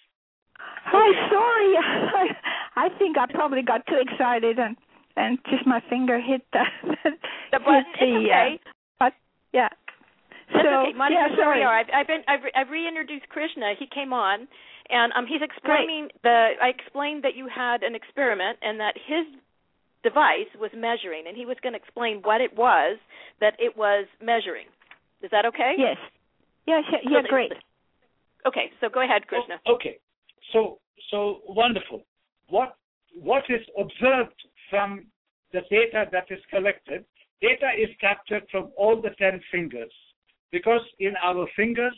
[0.91, 2.33] Hi, sorry.
[2.75, 4.75] I think I probably got too excited and
[5.15, 6.63] and just my finger hit the
[7.51, 7.83] The button.
[7.97, 8.59] hit the, It's okay.
[8.65, 8.69] uh,
[8.99, 9.13] but
[9.53, 9.69] yeah.
[10.53, 10.93] That's so okay.
[10.97, 11.63] Mata, yeah, here we sorry.
[11.63, 11.75] are.
[11.77, 13.73] I've, I've been I've, re- I've reintroduced Krishna.
[13.77, 14.47] He came on,
[14.89, 16.53] and um, he's explaining the.
[16.61, 19.25] I explained that you had an experiment and that his
[20.01, 22.97] device was measuring, and he was going to explain what it was
[23.41, 24.65] that it was measuring.
[25.21, 25.73] Is that okay?
[25.77, 25.97] Yes.
[26.65, 27.51] Yeah, yeah, So yeah the- great.
[28.47, 29.59] Okay, so go ahead, Krishna.
[29.67, 29.99] Oh, okay,
[30.51, 30.79] so
[31.11, 32.03] so wonderful.
[32.49, 32.75] What
[33.13, 34.39] what is observed
[34.69, 35.07] from
[35.53, 37.05] the data that is collected?
[37.41, 39.91] Data is captured from all the ten fingers
[40.51, 41.93] because in our fingers,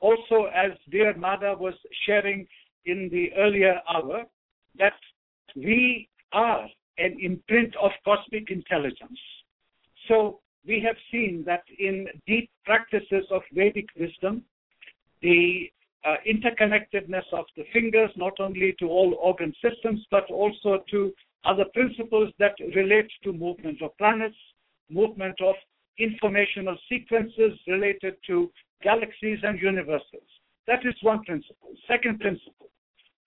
[0.00, 1.74] also as dear Mata was
[2.06, 2.46] sharing
[2.86, 4.24] in the earlier hour,
[4.78, 4.94] that
[5.54, 6.66] we are
[6.98, 9.18] an imprint of cosmic intelligence.
[10.08, 14.42] So we have seen that in deep practices of Vedic wisdom,
[15.22, 15.70] the
[16.04, 21.12] uh, interconnectedness of the fingers, not only to all organ systems, but also to
[21.44, 24.36] other principles that relate to movement of planets,
[24.90, 25.54] movement of
[25.98, 28.50] informational sequences related to
[28.82, 30.26] galaxies and universes.
[30.66, 31.70] That is one principle.
[31.86, 32.70] Second principle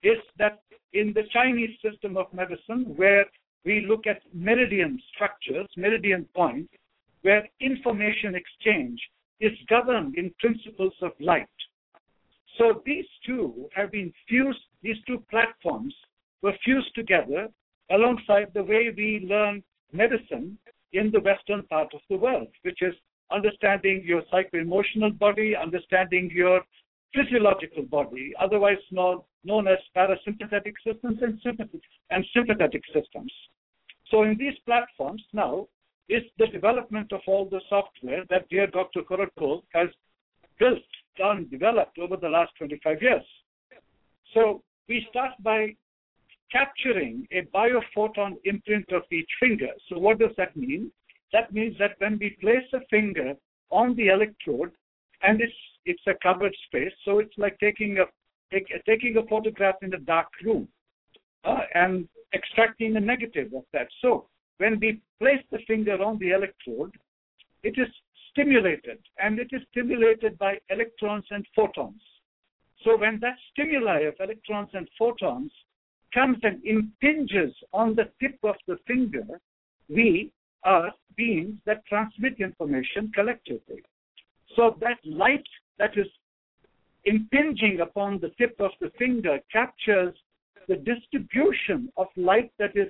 [0.01, 0.59] is that
[0.93, 3.25] in the Chinese system of medicine, where
[3.65, 6.73] we look at meridian structures, meridian points,
[7.21, 8.99] where information exchange
[9.39, 11.47] is governed in principles of light.
[12.57, 15.93] So these two have been fused, these two platforms
[16.41, 17.47] were fused together
[17.91, 20.57] alongside the way we learn medicine
[20.93, 22.93] in the Western part of the world, which is
[23.31, 26.61] understanding your psycho-emotional body, understanding your
[27.15, 33.31] physiological body, otherwise known, known as parasympathetic systems and sympathetic, and sympathetic systems.
[34.09, 35.67] So in these platforms now
[36.09, 39.01] is the development of all the software that dear Dr.
[39.01, 39.89] Korotkov has
[40.59, 40.83] built,
[41.17, 43.23] done, developed over the last 25 years.
[44.33, 45.75] So we start by
[46.51, 49.69] capturing a biophoton imprint of each finger.
[49.89, 50.91] So what does that mean?
[51.31, 53.33] That means that when we place a finger
[53.71, 54.71] on the electrode,
[55.23, 55.53] and it's
[55.85, 58.05] it's a covered space, so it's like taking a
[58.51, 60.67] take, taking a photograph in a dark room
[61.43, 63.87] uh, and extracting a negative of that.
[64.01, 66.93] So when we place the finger on the electrode,
[67.63, 67.87] it is
[68.33, 72.01] stimulated, and it is stimulated by electrons and photons.
[72.83, 75.51] So when that stimuli of electrons and photons
[76.13, 79.39] comes and impinges on the tip of the finger,
[79.89, 80.31] we
[80.63, 83.83] are beings that transmit information collectively.
[84.55, 85.45] So that light
[85.79, 86.07] that is
[87.05, 90.15] impinging upon the tip of the finger captures
[90.67, 92.89] the distribution of light that is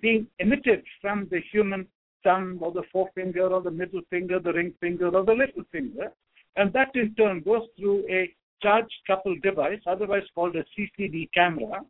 [0.00, 1.86] being emitted from the human
[2.24, 6.12] thumb or the forefinger or the middle finger, the ring finger or the little finger.
[6.56, 11.80] And that in turn goes through a charge coupled device, otherwise called a CCD camera.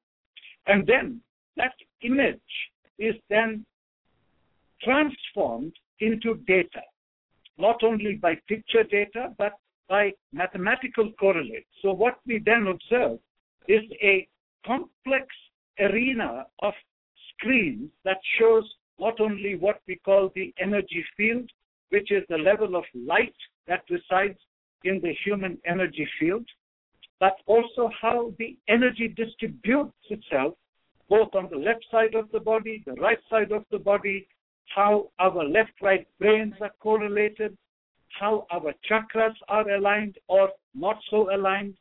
[0.67, 1.21] And then
[1.57, 2.41] that image
[2.99, 3.65] is then
[4.83, 6.83] transformed into data,
[7.59, 9.53] not only by picture data, but
[9.89, 11.69] by mathematical correlates.
[11.83, 13.19] So what we then observe
[13.69, 14.27] is a
[14.67, 15.27] complex
[15.79, 16.75] arena of
[17.31, 18.65] screens that shows
[18.99, 21.51] not only what we call the energy field,
[21.91, 23.35] which is the level of light
[23.67, 24.39] that resides
[24.85, 26.45] in the human energy field,
[27.21, 30.55] but also how the energy distributes itself
[31.09, 34.27] both on the left side of the body, the right side of the body,
[34.75, 37.57] how our left right brains are correlated,
[38.19, 41.75] how our chakras are aligned or not so aligned.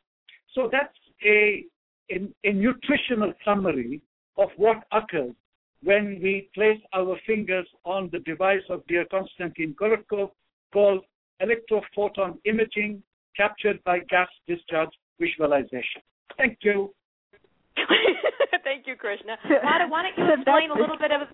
[0.54, 1.64] So that's a,
[2.10, 4.02] a, a nutritional summary
[4.36, 5.34] of what occurs
[5.84, 10.30] when we place our fingers on the device of dear Konstantin Korotkov
[10.72, 11.04] called
[11.42, 13.02] electrophoton imaging
[13.36, 16.02] captured by gas discharge visualization.
[16.36, 16.94] Thank you.
[18.64, 19.36] Thank you, Krishna.
[19.62, 21.28] Mata, why don't you explain a little bit of?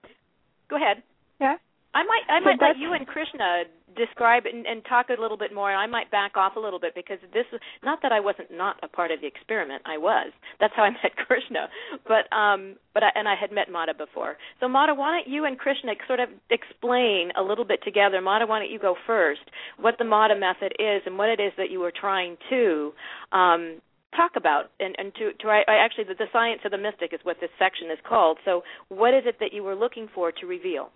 [0.68, 1.02] Go ahead.
[1.40, 1.56] Yeah.
[1.94, 3.64] I might I So might let you and Krishna
[3.96, 5.74] describe and, and talk a little bit more.
[5.74, 8.76] I might back off a little bit because this is not that I wasn't not
[8.82, 9.82] a part of the experiment.
[9.84, 10.32] I was.
[10.60, 11.68] That's how I met Krishna.
[12.06, 14.36] But um but I, and I had met Mata before.
[14.60, 18.20] So Mata, why don't you and Krishna sort of explain a little bit together?
[18.20, 19.42] Mata, why don't you go first?
[19.78, 22.92] What the Mata method is and what it is that you were trying to
[23.32, 23.80] um
[24.16, 27.12] talk about and, and to, to I, I actually the, the science of the mystic
[27.12, 28.38] is what this section is called.
[28.44, 30.90] So what is it that you were looking for to reveal?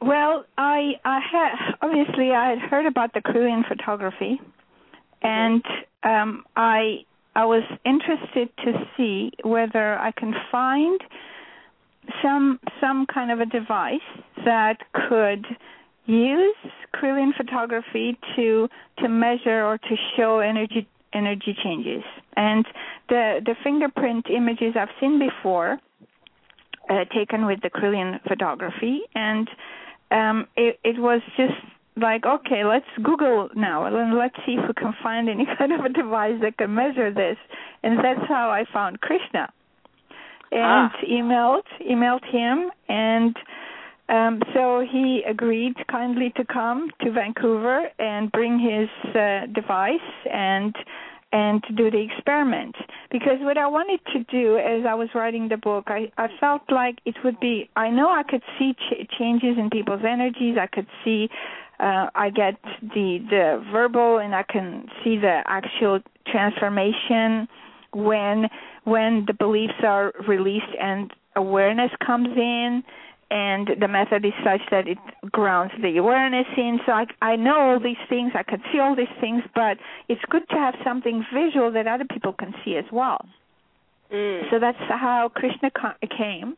[0.00, 4.40] Well, I I had obviously I had heard about the Kirlian photography,
[5.22, 5.62] and
[6.02, 7.04] um, I
[7.36, 11.00] I was interested to see whether I can find
[12.22, 14.00] some some kind of a device
[14.44, 15.46] that could
[16.06, 16.56] use
[16.94, 22.02] Kirlian photography to to measure or to show energy energy changes.
[22.36, 22.64] And
[23.08, 25.78] the the fingerprint images I've seen before,
[26.88, 29.48] uh, taken with the Kirlian photography, and
[30.10, 31.54] um, it, it was just
[31.96, 35.84] like, okay, let's Google now and let's see if we can find any kind of
[35.84, 37.36] a device that can measure this.
[37.82, 39.52] And that's how I found Krishna.
[40.52, 40.96] And Ah.
[41.08, 43.36] emailed emailed him and
[44.08, 50.74] um, so he agreed kindly to come to Vancouver and bring his uh, device and
[51.32, 52.74] and to do the experiment.
[53.10, 56.62] Because what I wanted to do as I was writing the book, I, I felt
[56.70, 57.68] like it would be.
[57.76, 60.56] I know I could see ch- changes in people's energies.
[60.60, 61.28] I could see.
[61.78, 67.48] Uh, I get the the verbal, and I can see the actual transformation
[67.92, 68.48] when
[68.84, 72.82] when the beliefs are released and awareness comes in
[73.30, 74.98] and the method is such that it
[75.30, 76.80] grounds the awareness in.
[76.84, 79.78] So I, I know all these things, I can see all these things, but
[80.08, 83.24] it's good to have something visual that other people can see as well.
[84.12, 84.50] Mm.
[84.50, 85.70] So that's how Krishna
[86.18, 86.56] came,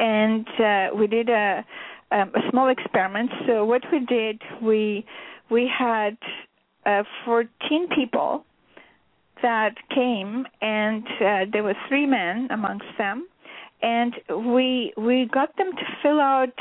[0.00, 1.64] and uh, we did a,
[2.10, 3.30] um, a small experiment.
[3.46, 5.04] So what we did, we
[5.50, 6.18] we had
[6.84, 8.44] uh, 14 people
[9.42, 13.28] that came, and uh, there were three men amongst them,
[13.82, 14.14] and
[14.46, 16.52] we we got them to fill out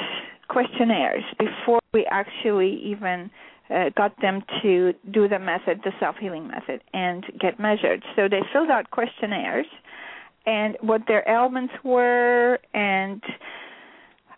[0.49, 3.30] questionnaires before we actually even
[3.70, 8.03] uh, got them to do the method, the self healing method, and get measured.
[8.15, 9.65] So they filled out questionnaires
[10.45, 13.22] and what their ailments were, and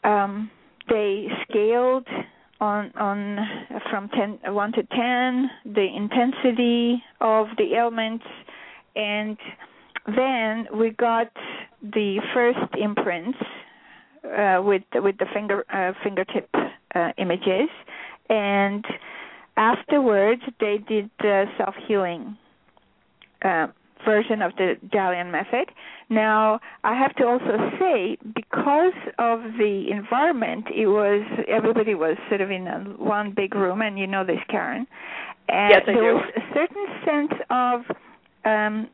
[0.04, 0.50] um,
[0.90, 2.08] they scaled
[2.60, 3.38] on on
[3.90, 8.26] from 10 1 to 10 the intensity of the ailments
[8.96, 9.38] and
[10.18, 11.32] then we got
[11.82, 13.38] the first imprints
[14.24, 16.50] uh, with with the finger uh, fingertip
[16.96, 17.70] uh, images
[18.30, 18.86] and
[19.58, 22.38] afterwards they did the self healing
[23.44, 23.68] uh,
[24.06, 25.72] version of the Dalian method.
[26.10, 32.42] Now, I have to also say, because of the environment, it was everybody was sort
[32.42, 34.88] of in a, one big room, and you know this, Karen.
[35.50, 36.16] And Yes, I there do.
[36.16, 37.82] was a certain sense of
[38.46, 38.90] um,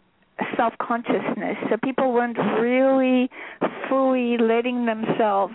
[0.57, 3.29] self-consciousness, so people weren't really
[3.89, 5.53] fully letting themselves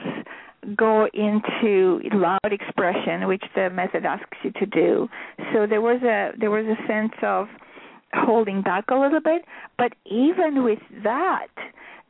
[0.76, 5.09] go into loud expression, which the method asks you to do.
[5.53, 7.49] So there was a there was a sense of
[8.12, 9.45] holding back a little bit,
[9.78, 11.49] but even with that,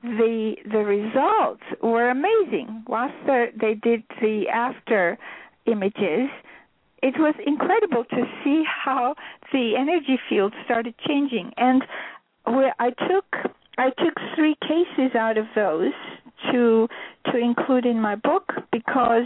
[0.02, 2.84] the the results were amazing.
[2.92, 5.18] After they did the after
[5.66, 6.30] images,
[7.02, 9.14] it was incredible to see how
[9.52, 11.52] the energy field started changing.
[11.56, 11.82] And
[12.50, 13.24] where I took
[13.78, 15.92] I took three cases out of those
[16.52, 16.88] to
[17.26, 19.24] to include in my book because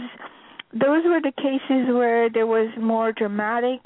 [0.73, 3.81] those were the cases where there was more dramatic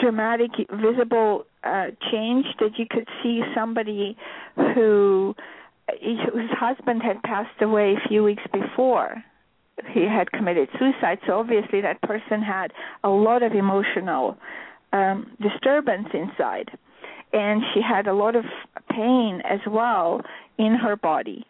[0.00, 4.16] dramatic visible uh, change that you could see somebody
[4.56, 5.34] who
[6.32, 9.22] whose husband had passed away a few weeks before
[9.92, 11.18] he had committed suicide.
[11.26, 12.72] So obviously that person had
[13.02, 14.36] a lot of emotional
[14.92, 16.70] um disturbance inside
[17.34, 18.44] and she had a lot of
[18.90, 20.22] pain as well
[20.56, 21.44] in her body.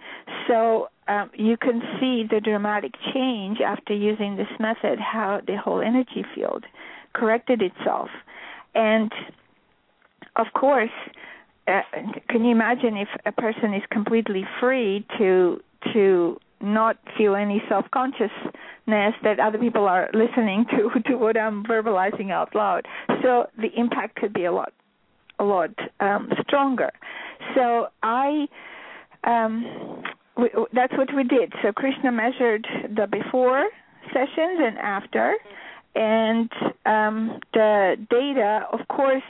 [0.48, 5.82] So um, you can see the dramatic change after using this method how the whole
[5.82, 6.64] energy field
[7.12, 8.08] corrected itself.
[8.74, 9.12] And
[10.36, 10.90] of course
[11.68, 11.82] uh,
[12.28, 15.60] can you imagine if a person is completely free to
[15.92, 21.64] to not feel any self consciousness that other people are listening to to what I'm
[21.64, 22.86] verbalizing out loud?
[23.22, 24.72] So the impact could be a lot
[25.38, 25.70] a lot
[26.00, 26.90] um, stronger
[27.54, 28.46] so I
[29.24, 30.02] um
[30.36, 32.66] we, that's what we did so Krishna measured
[32.96, 33.68] the before
[34.12, 35.34] sessions and after
[35.94, 36.50] and
[36.86, 39.22] um, the data, of course,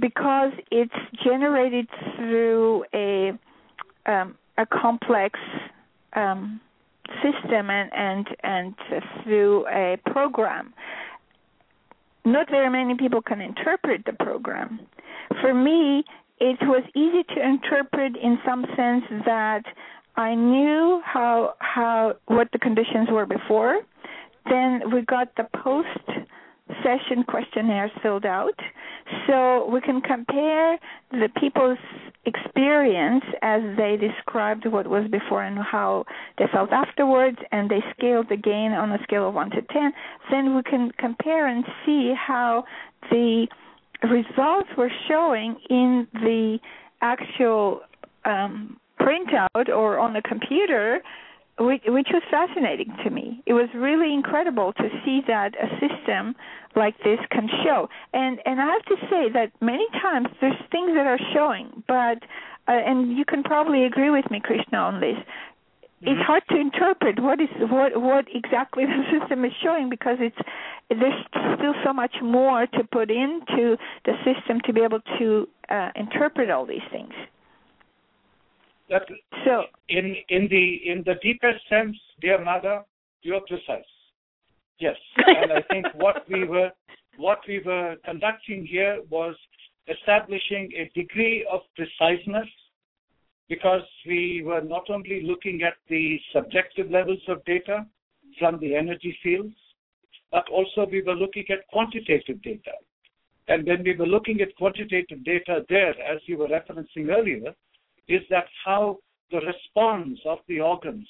[0.00, 3.32] because it's generated through a
[4.06, 5.38] um, a complex
[6.14, 6.60] um,
[7.22, 8.74] system and and and
[9.22, 10.72] through a program.
[12.24, 14.80] Not very many people can interpret the program.
[15.40, 16.04] For me,
[16.38, 19.62] it was easy to interpret in some sense that
[20.16, 23.80] I knew how how what the conditions were before
[24.48, 26.26] then we got the post
[26.82, 28.58] session questionnaires filled out.
[29.26, 30.78] So we can compare
[31.10, 31.78] the people's
[32.24, 36.04] experience as they described what was before and how
[36.38, 39.92] they felt afterwards and they scaled the gain on a scale of 1 to 10
[40.30, 42.64] then we can compare and see how
[43.10, 43.48] the
[44.04, 46.58] results were showing in the
[47.00, 47.80] actual
[48.24, 51.00] um, printout or on the computer
[51.58, 53.42] which, which was fascinating to me.
[53.46, 56.34] It was really incredible to see that a system
[56.74, 57.88] like this can show.
[58.14, 62.22] And and I have to say that many times there's things that are showing, but
[62.68, 65.16] uh, and you can probably agree with me, Krishna, on this.
[65.16, 66.08] Mm-hmm.
[66.08, 70.38] It's hard to interpret what is what what exactly the system is showing because it's
[70.88, 71.26] there's
[71.58, 76.50] still so much more to put into the system to be able to uh, interpret
[76.50, 77.12] all these things.
[78.92, 79.08] That
[79.46, 82.84] so in in the in the deepest sense, dear mother,
[83.22, 83.92] you are precise.
[84.78, 86.70] Yes, and I think what we were
[87.16, 89.34] what we were conducting here was
[89.88, 92.50] establishing a degree of preciseness
[93.48, 97.86] because we were not only looking at the subjective levels of data
[98.38, 99.56] from the energy fields,
[100.30, 102.72] but also we were looking at quantitative data.
[103.48, 107.54] And when we were looking at quantitative data there, as you were referencing earlier,
[108.08, 108.98] is that how
[109.30, 111.08] the response of the organs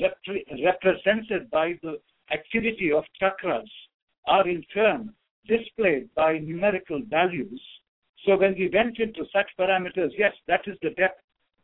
[0.00, 0.18] rep-
[0.64, 1.98] represented by the
[2.32, 3.68] activity of chakras
[4.26, 5.12] are in turn
[5.46, 7.60] displayed by numerical values.
[8.24, 11.20] So when we went into such parameters, yes, that is the depth,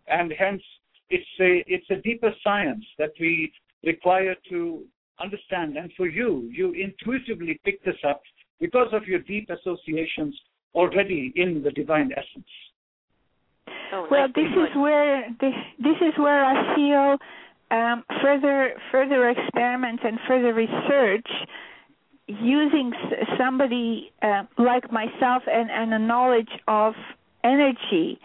[0.08, 0.62] and hence
[1.10, 3.52] it's a it's a deeper science that we
[3.84, 4.84] require to
[5.20, 5.76] understand.
[5.76, 8.20] And for you, you intuitively pick this up
[8.60, 10.38] because of your deep associations
[10.74, 12.50] already in the divine essence.
[13.92, 17.18] Oh, well, this is where this this is where I feel
[17.70, 21.28] um, further further experiments and further research
[22.26, 22.92] using
[23.38, 26.94] somebody uh, like myself and, and a knowledge of
[27.42, 28.20] energy.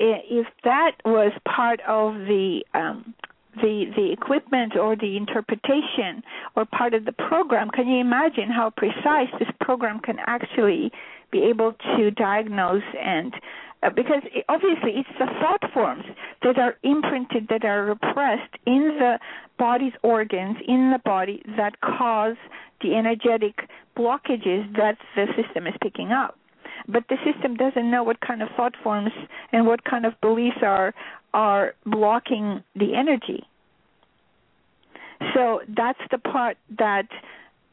[0.00, 3.14] If that was part of the um,
[3.56, 6.22] the the equipment or the interpretation
[6.54, 10.92] or part of the program can you imagine how precise this program can actually
[11.32, 13.34] be able to diagnose and
[13.82, 16.04] uh, because obviously it's the thought forms
[16.42, 19.18] that are imprinted, that are repressed in the
[19.58, 22.36] body's organs, in the body, that cause
[22.80, 26.36] the energetic blockages that the system is picking up.
[26.88, 29.10] But the system doesn't know what kind of thought forms
[29.52, 30.94] and what kind of beliefs are
[31.34, 33.44] are blocking the energy.
[35.34, 37.06] So that's the part that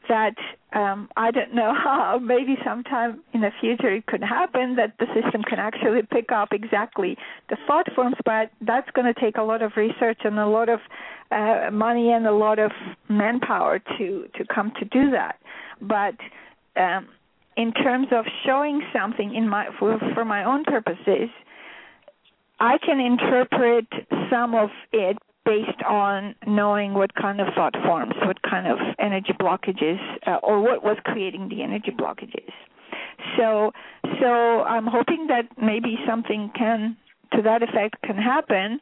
[0.07, 0.35] that
[0.73, 5.05] um, I don't know how maybe sometime in the future it could happen that the
[5.13, 7.17] system can actually pick up exactly
[7.49, 10.69] the thought forms, but that's going to take a lot of research and a lot
[10.69, 10.79] of
[11.31, 12.71] uh, money and a lot of
[13.09, 15.37] manpower to to come to do that.
[15.81, 16.15] But
[16.79, 17.07] um,
[17.57, 21.29] in terms of showing something in my for, for my own purposes,
[22.59, 23.87] I can interpret
[24.29, 29.33] some of it based on knowing what kind of thought forms, what kind of energy
[29.39, 32.51] blockages, uh, or what was creating the energy blockages.
[33.37, 33.71] So,
[34.21, 36.97] so I'm hoping that maybe something can,
[37.33, 38.79] to that effect, can happen,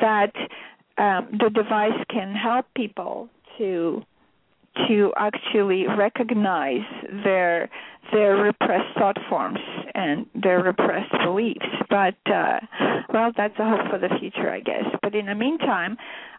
[0.00, 0.32] that
[0.98, 3.28] um, the device can help people
[3.58, 4.02] to
[4.88, 6.84] to actually recognize
[7.24, 7.68] their
[8.12, 9.58] their repressed thought forms
[9.94, 11.66] and their repressed beliefs.
[11.90, 12.60] But uh,
[13.12, 14.84] well, that's a hope for the future, I guess.
[15.02, 15.96] But in the meantime,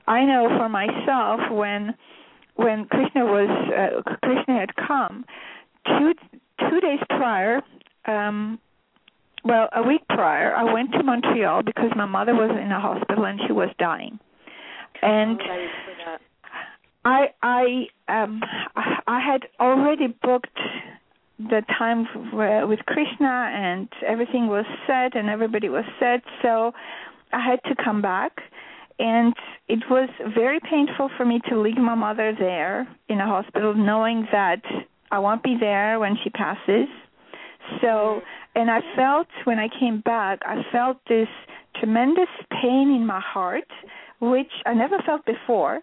[0.07, 1.93] I know for myself when
[2.55, 5.25] when Krishna was uh, Krishna had come
[5.85, 6.13] two
[6.69, 7.61] two days prior.
[8.05, 8.59] Um,
[9.43, 13.25] well, a week prior, I went to Montreal because my mother was in a hospital
[13.25, 14.19] and she was dying.
[15.01, 15.67] And oh,
[17.07, 18.41] I I um
[19.07, 20.59] I had already booked
[21.39, 22.05] the time
[22.67, 26.73] with Krishna and everything was set and everybody was set so
[27.31, 28.33] I had to come back.
[28.99, 29.33] And
[29.67, 34.27] it was very painful for me to leave my mother there in a hospital knowing
[34.31, 34.63] that
[35.11, 36.89] I won't be there when she passes.
[37.81, 38.21] So
[38.53, 41.29] and I felt when I came back I felt this
[41.79, 43.69] tremendous pain in my heart
[44.19, 45.81] which I never felt before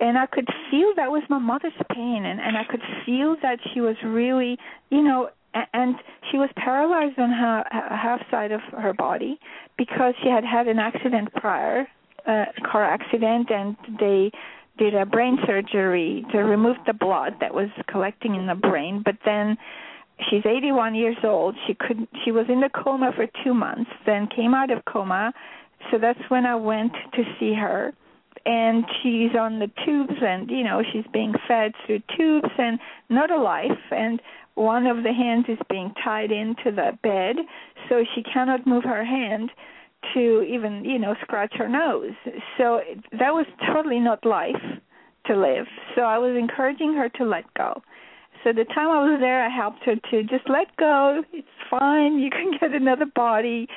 [0.00, 3.58] and I could feel that was my mother's pain, and and I could feel that
[3.72, 4.58] she was really,
[4.90, 5.30] you know,
[5.72, 5.96] and
[6.30, 9.38] she was paralyzed on her half side of her body
[9.78, 11.86] because she had had an accident prior,
[12.26, 14.30] a car accident, and they
[14.78, 19.16] did a brain surgery to remove the blood that was collecting in the brain, but
[19.24, 19.56] then
[20.28, 21.56] she's 81 years old.
[21.66, 25.32] She could she was in the coma for 2 months, then came out of coma.
[25.90, 27.92] So that's when I went to see her
[28.46, 32.78] and she's on the tubes and you know she's being fed through tubes and
[33.10, 34.22] not alive and
[34.54, 37.36] one of the hands is being tied into the bed
[37.88, 39.50] so she cannot move her hand
[40.14, 42.12] to even you know scratch her nose.
[42.58, 42.80] So
[43.12, 44.62] that was totally not life
[45.26, 45.66] to live.
[45.94, 47.82] So i was encouraging her to let go.
[48.44, 51.22] So the time i was there i helped her to just let go.
[51.32, 52.18] It's fine.
[52.18, 53.68] You can get another body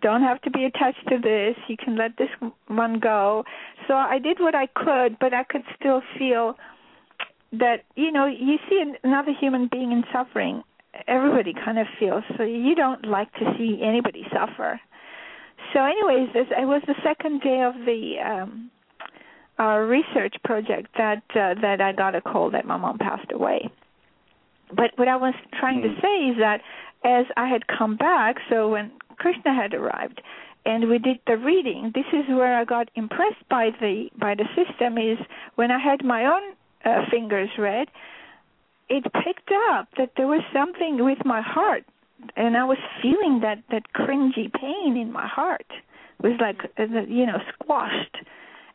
[0.00, 1.56] don't have to be attached to this.
[1.68, 2.30] You can let this
[2.68, 3.44] one go.
[3.88, 6.56] So i did what i could but i could still feel
[7.52, 10.62] that you know you see another human being in suffering
[11.06, 12.24] everybody kind of feels.
[12.36, 14.80] So you don't like to see anybody suffer.
[15.72, 18.70] So anyways this it was the second day of the um
[19.58, 23.70] our research project that uh, that I got a call that my mom passed away.
[24.74, 25.94] But what I was trying mm.
[25.94, 26.60] to say is that
[27.04, 30.20] as I had come back so when Krishna had arrived
[30.66, 31.92] and we did the reading.
[31.94, 35.18] This is where I got impressed by the by the system is
[35.54, 36.44] when I had my own
[36.84, 37.88] uh, fingers read
[38.90, 41.84] it picked up that there was something with my heart
[42.36, 45.66] and I was feeling that that cringy pain in my heart.
[46.22, 48.16] Was like uh, you know squashed.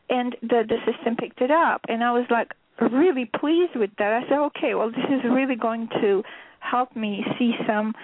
[0.08, 4.12] And the the system picked it up and I was like really pleased with that.
[4.12, 6.22] I said okay well this is really going to
[6.70, 7.94] help me see some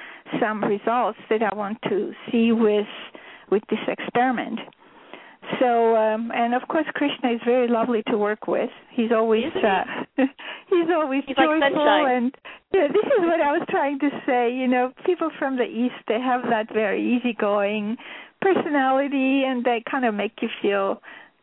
[0.41, 2.87] some results that I want to see with
[3.51, 4.59] with this experiment.
[5.61, 8.71] So um and of course krishna is very lovely to work with.
[8.91, 9.85] He's always uh
[10.17, 12.35] he's always he's joyful like and
[12.73, 16.01] yeah this is what i was trying to say you know people from the east
[16.09, 17.97] they have that very easygoing
[18.41, 21.01] personality and they kind of make you feel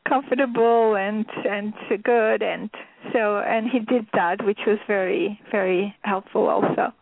[0.08, 1.74] comfortable and and
[2.04, 2.70] good and
[3.14, 6.94] so and he did that which was very very helpful also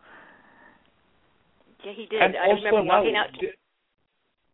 [1.84, 3.30] yeah he did and i remember walking out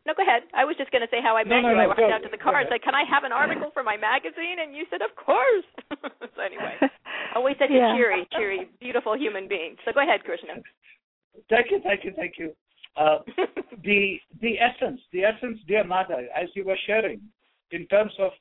[0.05, 0.45] no, go ahead.
[0.53, 1.77] I was just going to say how I met no, you.
[1.77, 3.73] No, I walked go, out to the car and said, "Can I have an article
[3.73, 5.65] for my magazine?" And you said, "Of course."
[6.37, 6.77] so anyway,
[7.35, 7.89] always such yeah.
[7.89, 9.77] a cheery, cheery, beautiful human being.
[9.85, 10.61] So go ahead, Krishna.
[11.49, 12.53] Thank you, thank you, thank you.
[13.01, 13.25] Uh,
[13.83, 17.21] the the essence, the essence, dear mother, as you were sharing,
[17.71, 18.33] in terms of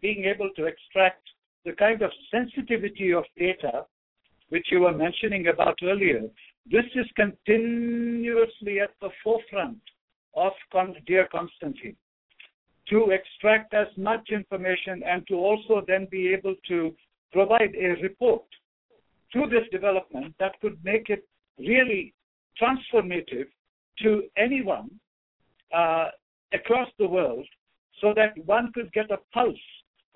[0.00, 1.26] being able to extract
[1.64, 3.84] the kind of sensitivity of data
[4.50, 6.22] which you were mentioning about earlier,
[6.70, 9.78] this is continuously at the forefront
[10.34, 10.52] of
[11.06, 11.96] dear Konstantin.
[12.90, 16.94] To extract as much information and to also then be able to
[17.32, 18.44] provide a report
[19.32, 21.26] to this development that could make it
[21.58, 22.14] really
[22.60, 23.46] transformative
[24.02, 24.90] to anyone
[25.74, 26.08] uh,
[26.52, 27.46] across the world
[28.00, 29.56] so that one could get a pulse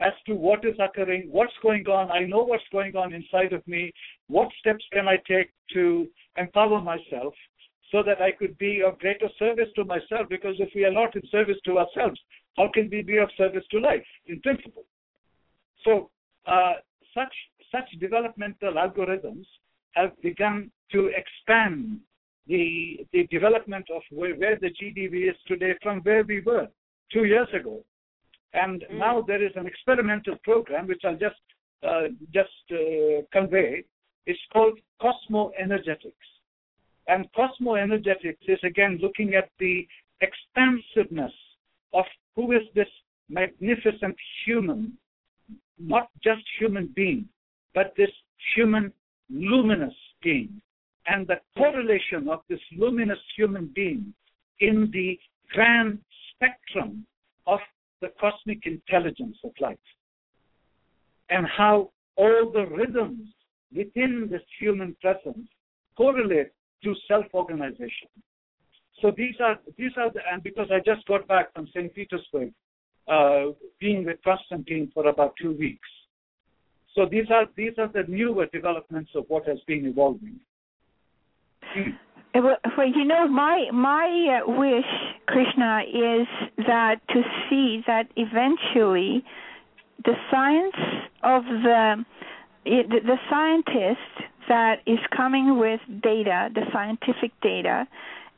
[0.01, 2.11] as to what is occurring, what's going on.
[2.11, 3.93] I know what's going on inside of me.
[4.29, 6.07] What steps can I take to
[6.37, 7.35] empower myself?
[7.91, 10.29] so that I could be of greater service to myself.
[10.29, 12.21] Because if we are not in service to ourselves,
[12.57, 14.85] how can we be of service to life in principle?
[15.85, 16.11] So
[16.47, 16.75] uh,
[17.15, 17.33] such
[17.73, 19.47] such developmental algorithms
[19.93, 22.01] have begun to expand
[22.47, 26.69] the the development of where, where the GDV is today from where we were
[27.13, 27.85] two years ago.
[28.55, 28.99] And mm.
[28.99, 31.37] now there is an experimental program which I'll just
[31.83, 33.85] uh, just uh, convey.
[34.27, 36.27] It's called Cosmo Energetics
[37.09, 39.87] and Cosmo Energetics is again looking at the
[40.21, 41.33] expansiveness
[41.95, 42.05] of
[42.37, 42.89] who is this
[43.29, 44.15] magnificent
[44.45, 44.97] human,
[45.79, 47.27] not just human being,
[47.75, 48.11] but this
[48.55, 48.93] human
[49.31, 50.61] luminous being,
[51.07, 54.13] and the correlation of this luminous human being
[54.61, 55.19] in the
[55.53, 55.99] grand
[56.35, 57.07] spectrum
[57.47, 57.61] of
[58.01, 59.77] the cosmic intelligence of life,
[61.31, 63.29] and how all the rhythms
[63.75, 65.49] within this human presence
[65.97, 66.53] correlate
[66.83, 68.09] to self-organization.
[69.01, 71.95] So these are these are the and because I just got back from St.
[71.95, 72.53] Petersburg,
[73.07, 75.89] uh, being with Konstantin for about two weeks.
[76.95, 80.41] So these are these are the newer developments of what has been evolving.
[82.35, 82.45] Hmm.
[82.45, 84.85] Well, you know, my my uh, wish,
[85.27, 86.27] Krishna, is
[86.67, 89.25] that to see that eventually
[90.05, 90.77] the science
[91.23, 92.05] of the
[92.65, 97.87] the, the scientist that is coming with data, the scientific data,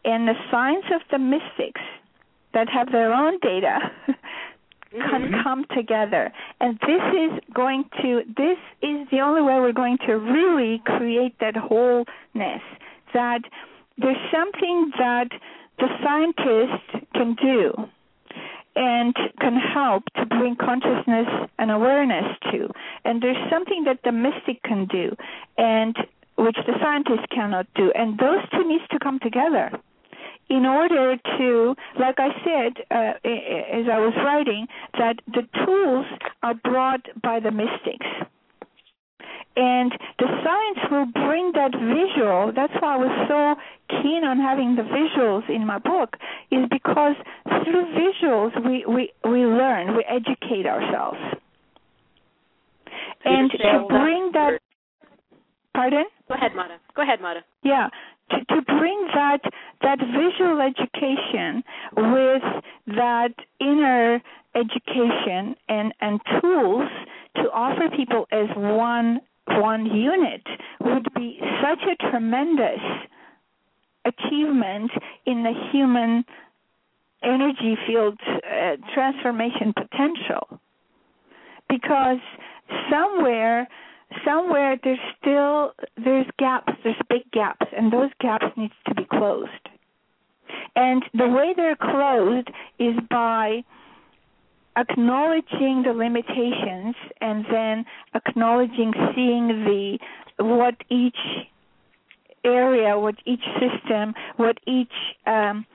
[0.05, 1.81] and the science of the mystics
[2.53, 3.79] that have their own data
[4.93, 5.43] can mm-hmm.
[5.43, 6.33] come together.
[6.61, 11.39] And this is going to, this is the only way we're going to really create
[11.41, 12.63] that wholeness.
[13.15, 13.43] That
[14.01, 15.29] there's something that
[15.79, 17.73] the scientist can do
[18.77, 21.27] and can help to bring consciousness
[21.59, 22.69] and awareness to.
[23.05, 25.15] And there's something that the mystic can do,
[25.59, 25.97] and
[26.37, 27.93] which the scientist cannot do.
[27.95, 29.71] And those two needs to come together
[30.49, 34.67] in order to, like I said uh, as I was writing,
[34.99, 36.07] that the tools
[36.43, 38.07] are brought by the mystics.
[39.61, 42.51] And the science will bring that visual.
[42.57, 46.17] That's why i was so keen on having the visuals in my book
[46.51, 47.15] is because
[47.65, 51.19] through visuals we we we learn we educate ourselves.
[53.23, 54.61] And to bring that
[55.75, 56.07] pardon?
[56.27, 56.79] Go ahead mata.
[56.97, 57.41] Go ahead mata.
[57.63, 57.89] Yeah.
[58.31, 59.41] To, to bring that
[59.83, 61.63] that visual education
[61.97, 62.43] with
[62.97, 64.23] that inner
[64.55, 66.89] education and and tools
[67.37, 69.21] to offer people as one
[69.59, 70.43] one unit
[70.81, 72.81] would be such a tremendous
[74.05, 74.91] achievement
[75.27, 76.25] in the human
[77.23, 80.61] energy field uh, transformation potential.
[81.69, 82.19] Because
[82.91, 83.69] somewhere
[84.25, 85.73] somewhere there's still
[86.03, 89.69] there's gaps there's big gaps and those gaps need to be closed.
[90.75, 92.49] And the way they're closed
[92.79, 93.65] is by
[94.77, 97.85] acknowledging the limitations and then
[98.15, 99.99] acknowledging seeing the
[100.39, 101.19] what each
[102.45, 104.89] area what each system what each
[105.27, 105.67] um,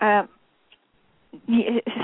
[0.00, 0.24] uh,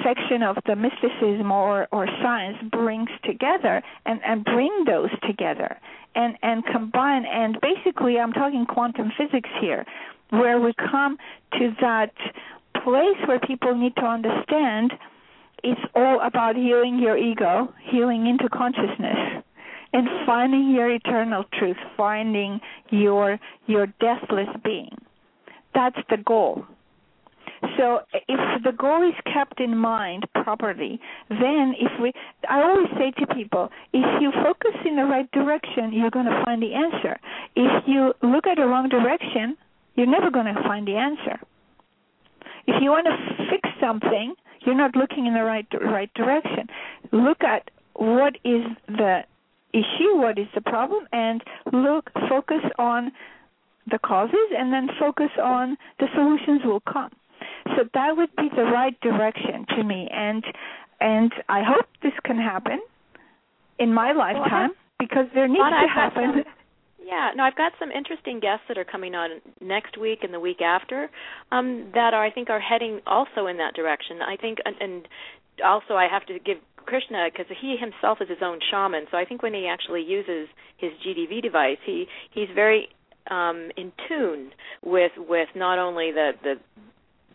[0.02, 5.78] section of the mysticism or, or science brings together and, and bring those together
[6.14, 7.24] and, and combine.
[7.24, 9.85] And basically I'm talking quantum physics here
[10.31, 11.18] where we come
[11.59, 12.12] to that
[12.82, 14.93] place where people need to understand
[15.64, 19.42] it's all about healing your ego, healing into consciousness
[19.94, 22.60] and finding your eternal truth, finding
[22.90, 24.94] your your deathless being.
[25.74, 26.66] That's the goal.
[27.78, 31.00] So if the goal is kept in mind properly,
[31.30, 32.12] then if we,
[32.48, 36.42] I always say to people, if you focus in the right direction, you're going to
[36.44, 37.18] find the answer.
[37.56, 39.56] If you look at the wrong direction,
[39.94, 41.40] you're never going to find the answer.
[42.66, 44.34] If you want to fix something,
[44.64, 46.68] you're not looking in the right right direction.
[47.12, 49.20] Look at what is the
[49.72, 51.42] issue, what is the problem, and
[51.72, 53.12] look, focus on
[53.90, 57.10] the causes, and then focus on the solutions will come.
[57.76, 60.44] So that would be the right direction to me, and
[61.00, 62.80] and I hope this can happen
[63.78, 66.44] in my lifetime because there needs to happen.
[67.05, 70.40] Yeah, no, I've got some interesting guests that are coming on next week and the
[70.40, 71.10] week after
[71.52, 74.22] um, that are I think are heading also in that direction.
[74.22, 75.09] I think, and, and
[75.62, 79.05] also I have to give Krishna because he himself is his own shaman.
[79.10, 80.48] So I think when he actually uses
[80.78, 82.89] his GDV device, he he's very
[83.31, 84.52] um, in tune
[84.82, 86.55] with with not only the the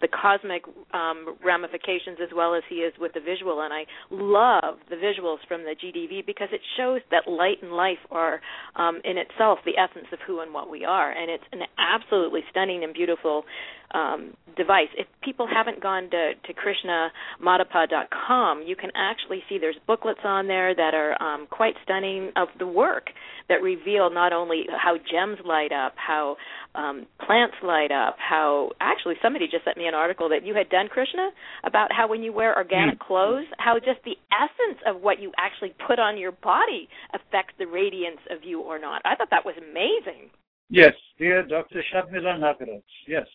[0.02, 0.64] the cosmic
[0.94, 3.62] um, ramifications as well as he is with the visual.
[3.62, 8.00] And I love the visuals from the GDV because it shows that light and life
[8.12, 8.42] are
[8.76, 11.12] um, in itself the essence of who and what we are.
[11.12, 13.44] And it's an absolutely stunning and beautiful
[13.92, 14.90] um, device.
[14.98, 20.76] If people haven't gone to, to KrishnaMadappa.com, you can actually see there's booklets on there
[20.76, 23.10] that are um, quite stunning of the work
[23.48, 26.36] that reveal not only how gems light up, how
[26.76, 30.70] um, plants light up, how actually somebody just sent me an article that you had
[30.70, 31.32] done, Krishna,
[31.64, 33.08] about how when you wear organic mm.
[33.08, 37.66] clothes, how just the essence of what you actually put on your body affects the
[37.66, 39.02] radiance of you or not.
[39.06, 40.30] I thought that was amazing.
[40.70, 41.82] Yes, dear Dr.
[41.92, 42.84] Shabmila Nagaraj.
[43.08, 43.26] Yes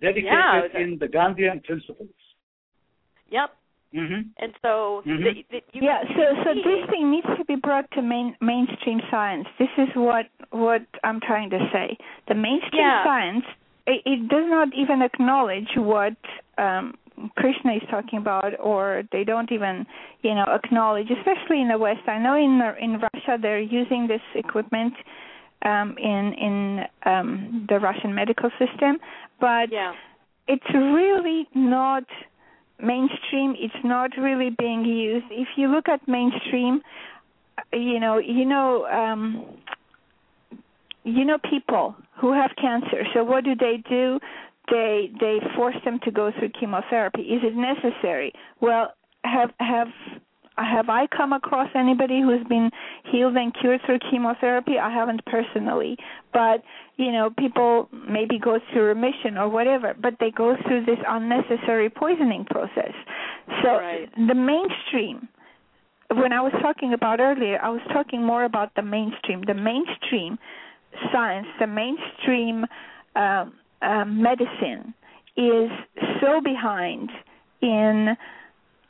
[0.00, 2.08] dedicated yeah, in the Gandhian principles.
[3.30, 3.50] Yep.
[3.94, 4.28] Mm-hmm.
[4.38, 5.22] And so, mm-hmm.
[5.22, 6.02] the, the, yeah.
[6.16, 9.46] So, so this thing needs to be brought to main mainstream science.
[9.58, 11.96] This is what what I'm trying to say.
[12.26, 13.04] The mainstream yeah.
[13.04, 13.44] science
[13.86, 16.16] it, it, does not even acknowledge what
[16.58, 16.94] um,
[17.36, 19.86] Krishna is talking about, or they don't even,
[20.22, 21.08] you know, acknowledge.
[21.10, 24.94] Especially in the West, I know in in Russia they're using this equipment
[25.64, 28.98] um, in in um, the Russian medical system,
[29.44, 29.92] but yeah.
[30.48, 32.04] it's really not
[32.80, 33.54] mainstream.
[33.58, 35.26] It's not really being used.
[35.30, 36.80] If you look at mainstream,
[37.70, 39.44] you know, you know, um,
[41.04, 43.04] you know people who have cancer.
[43.12, 44.18] So what do they do?
[44.70, 47.20] They they force them to go through chemotherapy.
[47.20, 48.32] Is it necessary?
[48.62, 48.94] Well,
[49.24, 49.88] have have
[50.62, 52.70] have I come across anybody who's been
[53.10, 54.78] healed and cured through chemotherapy?
[54.78, 55.96] I haven't personally,
[56.32, 56.62] but
[56.96, 61.90] you know, people maybe go through remission or whatever, but they go through this unnecessary
[61.90, 62.92] poisoning process.
[63.62, 64.08] So right.
[64.16, 65.28] the mainstream
[66.12, 70.38] when I was talking about earlier, I was talking more about the mainstream, the mainstream
[71.12, 72.64] science, the mainstream
[73.16, 73.46] uh,
[73.82, 74.94] uh, medicine
[75.36, 75.70] is
[76.20, 77.10] so behind
[77.60, 78.16] in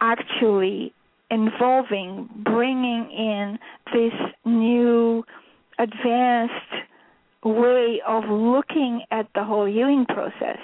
[0.01, 0.93] actually
[1.31, 3.59] involving bringing in
[3.93, 4.13] this
[4.45, 5.25] new
[5.79, 6.53] advanced
[7.43, 10.59] way of looking at the whole healing process.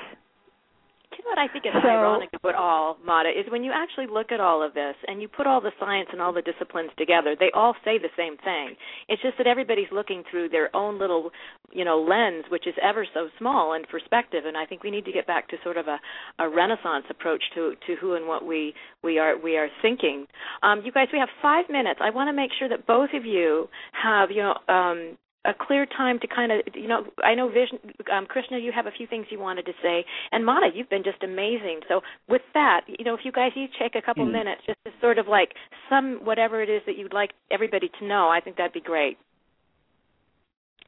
[1.30, 4.40] What I think is So- ironic it all, Mata, is when you actually look at
[4.40, 7.52] all of this and you put all the science and all the disciplines together, they
[7.52, 8.76] all say the same thing.
[9.06, 11.30] It's just that everybody's looking through their own little,
[11.70, 14.44] you know, lens, which is ever so small in perspective.
[14.44, 16.00] And I think we need to get back to sort of a,
[16.40, 18.74] a Renaissance approach to to who and what we
[19.04, 20.26] we are we are thinking.
[20.64, 22.00] Um, you guys, we have five minutes.
[22.02, 24.58] I want to make sure that both of you have, you know.
[24.68, 25.16] Um,
[25.46, 27.78] a clear time to kind of you know I know Vision
[28.12, 31.02] um, Krishna you have a few things you wanted to say and Mata you've been
[31.02, 34.32] just amazing so with that you know if you guys each take a couple Mm.
[34.32, 35.54] minutes just to sort of like
[35.88, 39.16] sum whatever it is that you'd like everybody to know I think that'd be great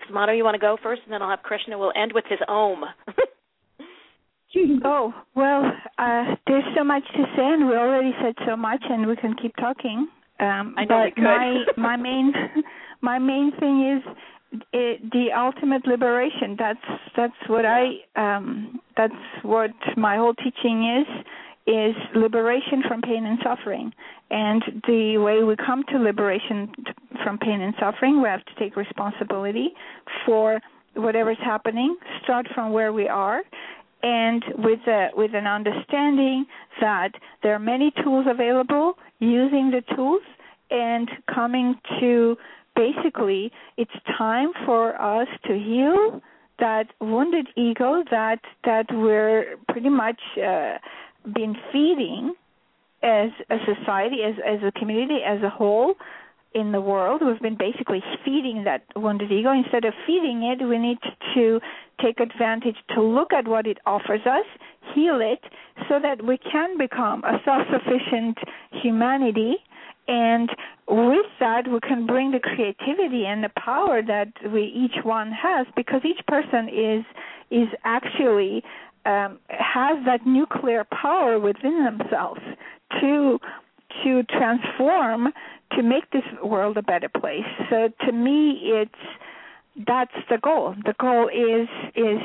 [0.06, 2.24] so Mata you want to go first and then I'll have Krishna we'll end with
[2.28, 2.84] his ohm
[4.84, 5.64] Oh well,
[5.98, 9.34] uh, there's so much to say, and we already said so much, and we can
[9.40, 10.08] keep talking.
[10.40, 11.24] Um, I know we but could.
[11.24, 12.32] my my main
[13.00, 14.11] my main thing is
[14.72, 16.56] it, the ultimate liberation.
[16.58, 21.24] That's that's what I um, that's what my whole teaching is
[21.64, 23.92] is liberation from pain and suffering.
[24.30, 26.72] And the way we come to liberation
[27.22, 29.70] from pain and suffering, we have to take responsibility
[30.26, 30.60] for
[30.94, 31.96] whatever's happening.
[32.24, 33.42] Start from where we are
[34.02, 36.44] and with a, with an understanding
[36.80, 37.10] that
[37.42, 40.22] there are many tools available, using the tools
[40.70, 42.36] and coming to
[42.74, 46.20] basically it's time for us to heal
[46.58, 50.78] that wounded ego that that we're pretty much uh,
[51.34, 52.34] been feeding
[53.02, 55.94] as a society, as as a community, as a whole
[56.54, 57.22] in the world.
[57.24, 59.52] We've been basically feeding that wounded ego.
[59.52, 60.98] Instead of feeding it, we need
[61.34, 61.60] to
[62.00, 64.46] take advantage to look at what it offers us,
[64.94, 65.40] heal it,
[65.88, 68.38] so that we can become a self-sufficient
[68.82, 69.56] humanity.
[70.08, 70.50] And
[70.88, 75.66] with that, we can bring the creativity and the power that we each one has,
[75.76, 77.04] because each person is
[77.50, 78.64] is actually
[79.04, 82.40] um, has that nuclear power within themselves
[83.00, 83.38] to
[84.02, 85.32] to transform
[85.76, 87.44] to make this world a better place.
[87.70, 89.04] So to me, it's
[89.86, 90.74] that's the goal.
[90.84, 92.20] The goal is is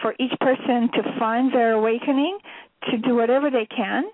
[0.00, 2.38] for each person to find their awakening,
[2.90, 4.04] to do whatever they can,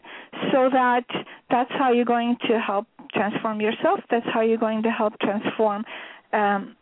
[0.50, 1.04] so that
[1.50, 4.00] that's how you're going to help transform yourself.
[4.10, 5.84] That's how you're going to help transform
[6.32, 6.76] um,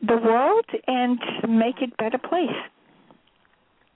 [0.00, 1.18] the world and
[1.48, 2.58] make it a better place.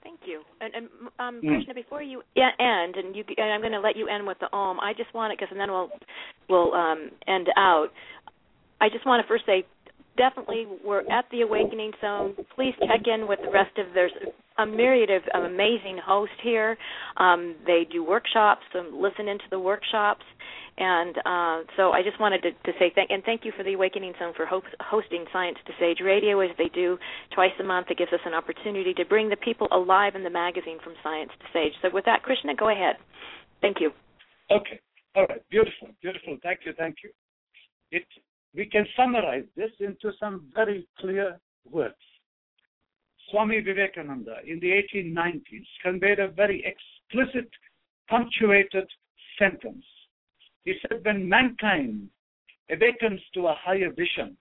[0.03, 0.41] Thank you.
[0.61, 0.85] And, and
[1.19, 1.55] um, Mm.
[1.55, 4.47] Krishna, before you end, and you, and I'm going to let you end with the
[4.53, 4.79] Om.
[4.79, 5.89] I just want to, because then we'll
[6.49, 7.89] we'll um, end out.
[8.79, 9.65] I just want to first say,
[10.17, 12.35] definitely, we're at the Awakening Zone.
[12.55, 13.85] Please check in with the rest of.
[13.93, 14.11] There's
[14.57, 16.77] a myriad of, amazing hosts here.
[17.17, 18.63] Um, they do workshops.
[18.75, 20.23] Um, listen into the workshops.
[20.79, 23.73] And uh, so I just wanted to, to say thank and thank you for the
[23.73, 26.97] Awakening Zone for host, hosting Science to Sage Radio as they do
[27.33, 27.87] twice a month.
[27.89, 31.31] It gives us an opportunity to bring the people alive in the magazine from Science
[31.39, 31.73] to Sage.
[31.81, 32.95] So with that, Krishna, go ahead.
[33.61, 33.89] Thank you.
[34.51, 34.79] Okay.
[35.15, 35.41] All right.
[35.49, 35.89] Beautiful.
[36.01, 36.37] Beautiful.
[36.43, 36.73] Thank you.
[36.77, 37.09] Thank you.
[37.91, 38.05] It
[38.57, 41.39] we can summarize this into some very clear
[41.71, 41.93] words.
[43.29, 47.49] Swami Vivekananda in the 1890s conveyed a very explicit,
[48.09, 48.89] punctuated
[49.37, 49.85] sentence.
[50.65, 52.09] He said, when mankind
[52.71, 54.35] awakens to a higher vision,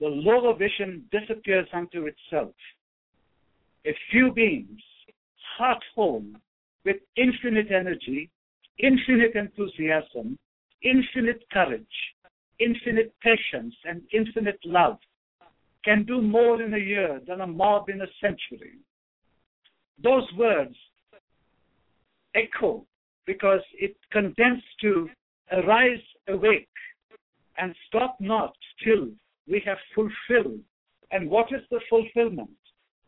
[0.00, 2.54] the lower vision disappears unto itself.
[3.84, 4.80] A few beings,
[5.58, 6.24] heart whole,
[6.84, 8.30] with infinite energy,
[8.78, 10.38] infinite enthusiasm,
[10.82, 11.86] infinite courage,
[12.58, 14.98] infinite patience, and infinite love
[15.84, 18.78] can do more in a year than a mob in a century.
[20.02, 20.76] Those words
[22.34, 22.86] echo
[23.26, 25.08] because it condensed to
[25.52, 26.68] arise awake
[27.58, 29.08] and stop not till
[29.48, 30.60] we have fulfilled.
[31.10, 32.50] And what is the fulfillment?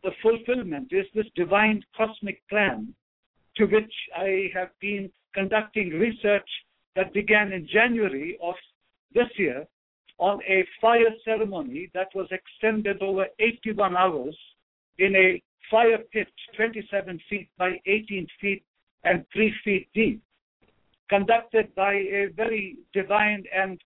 [0.05, 2.95] The fulfillment is this divine cosmic plan
[3.57, 6.49] to which I have been conducting research
[6.95, 8.55] that began in January of
[9.15, 9.67] this year
[10.19, 14.37] on a fire ceremony that was extended over 81 hours
[14.99, 18.63] in a fire pit 27 feet by 18 feet
[19.05, 20.23] and 3 feet deep,
[21.09, 23.81] conducted by a very divine and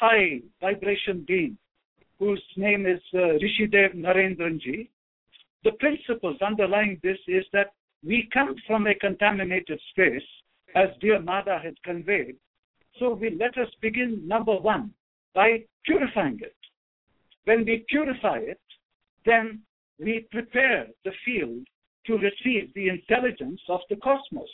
[0.00, 1.56] high vibration being
[2.18, 4.88] whose name is uh, Rishidev Narendranji.
[5.64, 7.72] The principles underlying this is that
[8.04, 10.22] we come from a contaminated space,
[10.74, 12.36] as dear Mata had conveyed.
[12.98, 14.92] So we let us begin number one
[15.34, 16.56] by purifying it.
[17.44, 18.60] When we purify it,
[19.26, 19.62] then
[19.98, 21.66] we prepare the field
[22.06, 24.48] to receive the intelligence of the cosmos.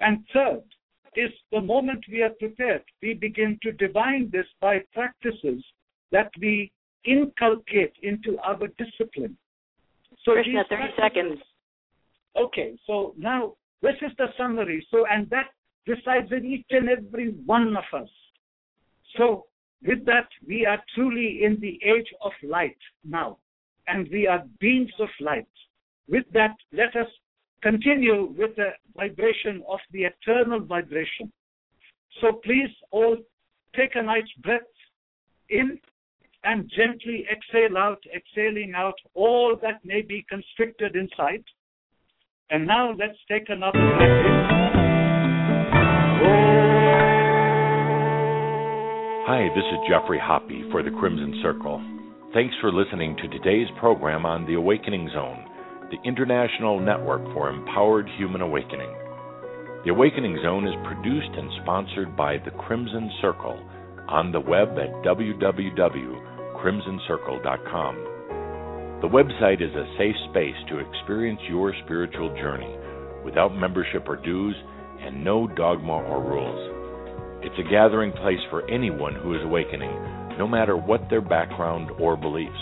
[0.00, 0.62] And third
[1.16, 5.62] is the moment we are prepared, we begin to divine this by practices
[6.12, 6.72] that we
[7.04, 9.36] inculcate into our discipline.
[10.24, 11.40] So Krishna, these 30 seconds.
[12.36, 14.86] Okay, so now this is the summary.
[14.90, 15.46] So, and that
[15.86, 18.08] resides in each and every one of us.
[19.16, 19.46] So,
[19.82, 23.38] with that, we are truly in the age of light now,
[23.88, 25.48] and we are beings of light.
[26.06, 27.08] With that, let us
[27.62, 31.32] continue with the vibration of the eternal vibration.
[32.20, 33.16] So please all
[33.76, 34.60] take a nice breath
[35.48, 35.78] in
[36.44, 41.44] and gently exhale out, exhaling out all that may be constricted inside.
[42.50, 44.49] And now let's take another breath in.
[49.30, 51.80] Hi, this is Geoffrey Hoppe for the Crimson Circle.
[52.34, 55.44] Thanks for listening to today's program on The Awakening Zone,
[55.88, 58.92] the international network for empowered human awakening.
[59.84, 63.56] The Awakening Zone is produced and sponsored by the Crimson Circle
[64.08, 67.94] on the web at www.crimsoncircle.com.
[69.00, 72.74] The website is a safe space to experience your spiritual journey
[73.24, 74.56] without membership or dues
[74.98, 76.69] and no dogma or rules.
[77.42, 79.88] It's a gathering place for anyone who is awakening,
[80.36, 82.52] no matter what their background or beliefs.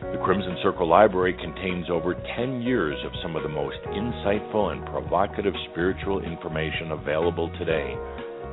[0.00, 4.80] The Crimson Circle Library contains over 10 years of some of the most insightful and
[4.86, 7.92] provocative spiritual information available today,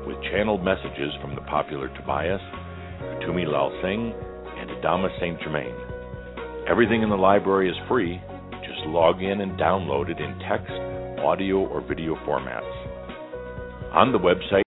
[0.05, 2.41] with channeled messages from the popular Tobias,
[3.23, 4.11] Tumi Lal Singh,
[4.59, 5.39] and Adamus St.
[5.39, 5.73] Germain.
[6.67, 8.19] Everything in the library is free.
[8.59, 10.73] Just log in and download it in text,
[11.23, 12.67] audio, or video formats.
[13.93, 14.63] On the website,